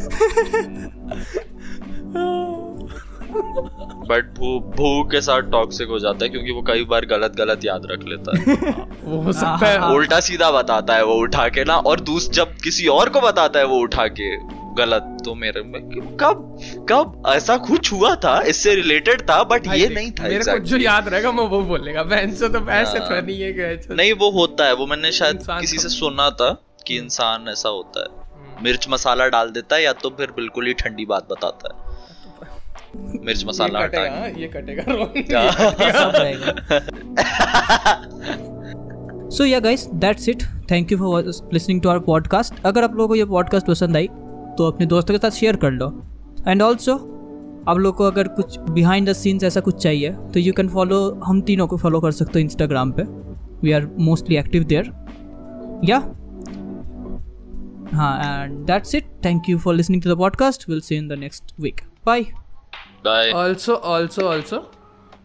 [4.11, 7.61] बट भू भू के साथ टॉक्सिक हो जाता है क्योंकि वो कई बार गलत गलत
[7.64, 8.55] याद रख लेता है।
[9.05, 12.57] वो हो सकता है। उल्टा सीधा बताता है वो उठा के ना और दूस जब
[12.64, 15.81] किसी और को बताता है वो उठा के गलत तो मेरे में
[16.21, 16.59] कब
[16.91, 17.23] कब?
[17.29, 18.41] ऐसा कुछ हुआ था?
[18.43, 20.68] इससे रिलेटेड था बट ये नहीं था मेरे को exactly.
[20.68, 23.95] जो याद रहेगा मैं वो बोलेगा। बहन से तो ऐसे हाँ। तो नहीं है कि
[23.95, 26.51] नहीं वो होता है। वो मैंने शायद इंसान किसी से सुना था
[26.87, 30.66] कि इंसान ऐसा होता है। हम्म। मिर्च मसाला डाल देता है या तो फिर बिल्कुल
[30.66, 31.89] ही ठंडी बात बताता है।
[33.25, 36.51] मिर्च मसाला हटा हाँ, ये कटेगा ये कटेगा।
[39.31, 43.09] So yeah guys that's it thank you for listening to our podcast अगर आप लोगों
[43.09, 44.09] को ये पॉडकास्ट पसंद आई
[44.61, 45.87] तो अपने दोस्तों के साथ शेयर कर लो।
[46.49, 46.95] एंड ऑल्सो
[47.69, 50.99] आप लोग को अगर कुछ बिहाइंड द सीन्स ऐसा कुछ चाहिए तो यू कैन फॉलो
[51.25, 53.03] हम तीनों को फॉलो कर सकते हो इंस्टाग्राम पे।
[53.63, 54.91] We are mostly active there
[55.85, 55.99] yeah
[57.95, 61.19] हाँ and that's it thank you for listening to the podcast will see in the
[61.19, 62.23] next week bye
[63.05, 64.63] bye also also also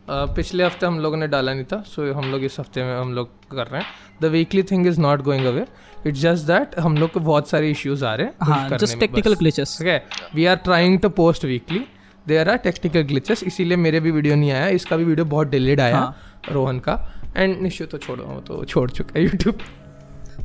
[0.09, 2.95] पिछले हफ़्ते हम लोगों ने डाला नहीं था सो so हम लोग इस हफ़्ते में
[2.99, 3.87] हम लोग कर रहे हैं।
[4.21, 5.65] The weekly thing is not going away
[6.05, 9.35] it's just that हम लोग को बहुत सारे इश्यूज़ आ रहे हैं हाँ just technical.
[9.35, 9.97] Glitches okay
[10.35, 11.85] we are trying to post weekly
[12.27, 15.81] there are technical glitches इसीलिए मेरे भी वीडियो नहीं आया इसका भी वीडियो बहुत डिलेड
[15.81, 16.99] आया हाँ। रोहन का
[17.37, 19.59] एंड निशु तो छोड़ो वो तो छोड़ चुका है YouTube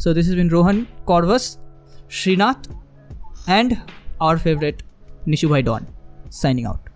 [0.02, 1.46] So this has been Rohan Corvus,
[2.18, 2.66] Srinath,
[3.56, 3.72] and
[4.26, 4.78] our favorite
[5.32, 5.88] Nishu Bhai Don
[6.36, 6.86] signing out.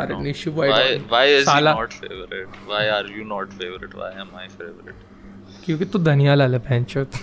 [0.00, 0.70] अरे निशु भाई
[1.12, 2.56] why is he साला। not favorite?
[2.70, 3.94] Why are you not favorite?
[4.00, 5.02] Why am I favorite?
[5.64, 7.18] क्योंकि तू धनिया लाल है भैंचोद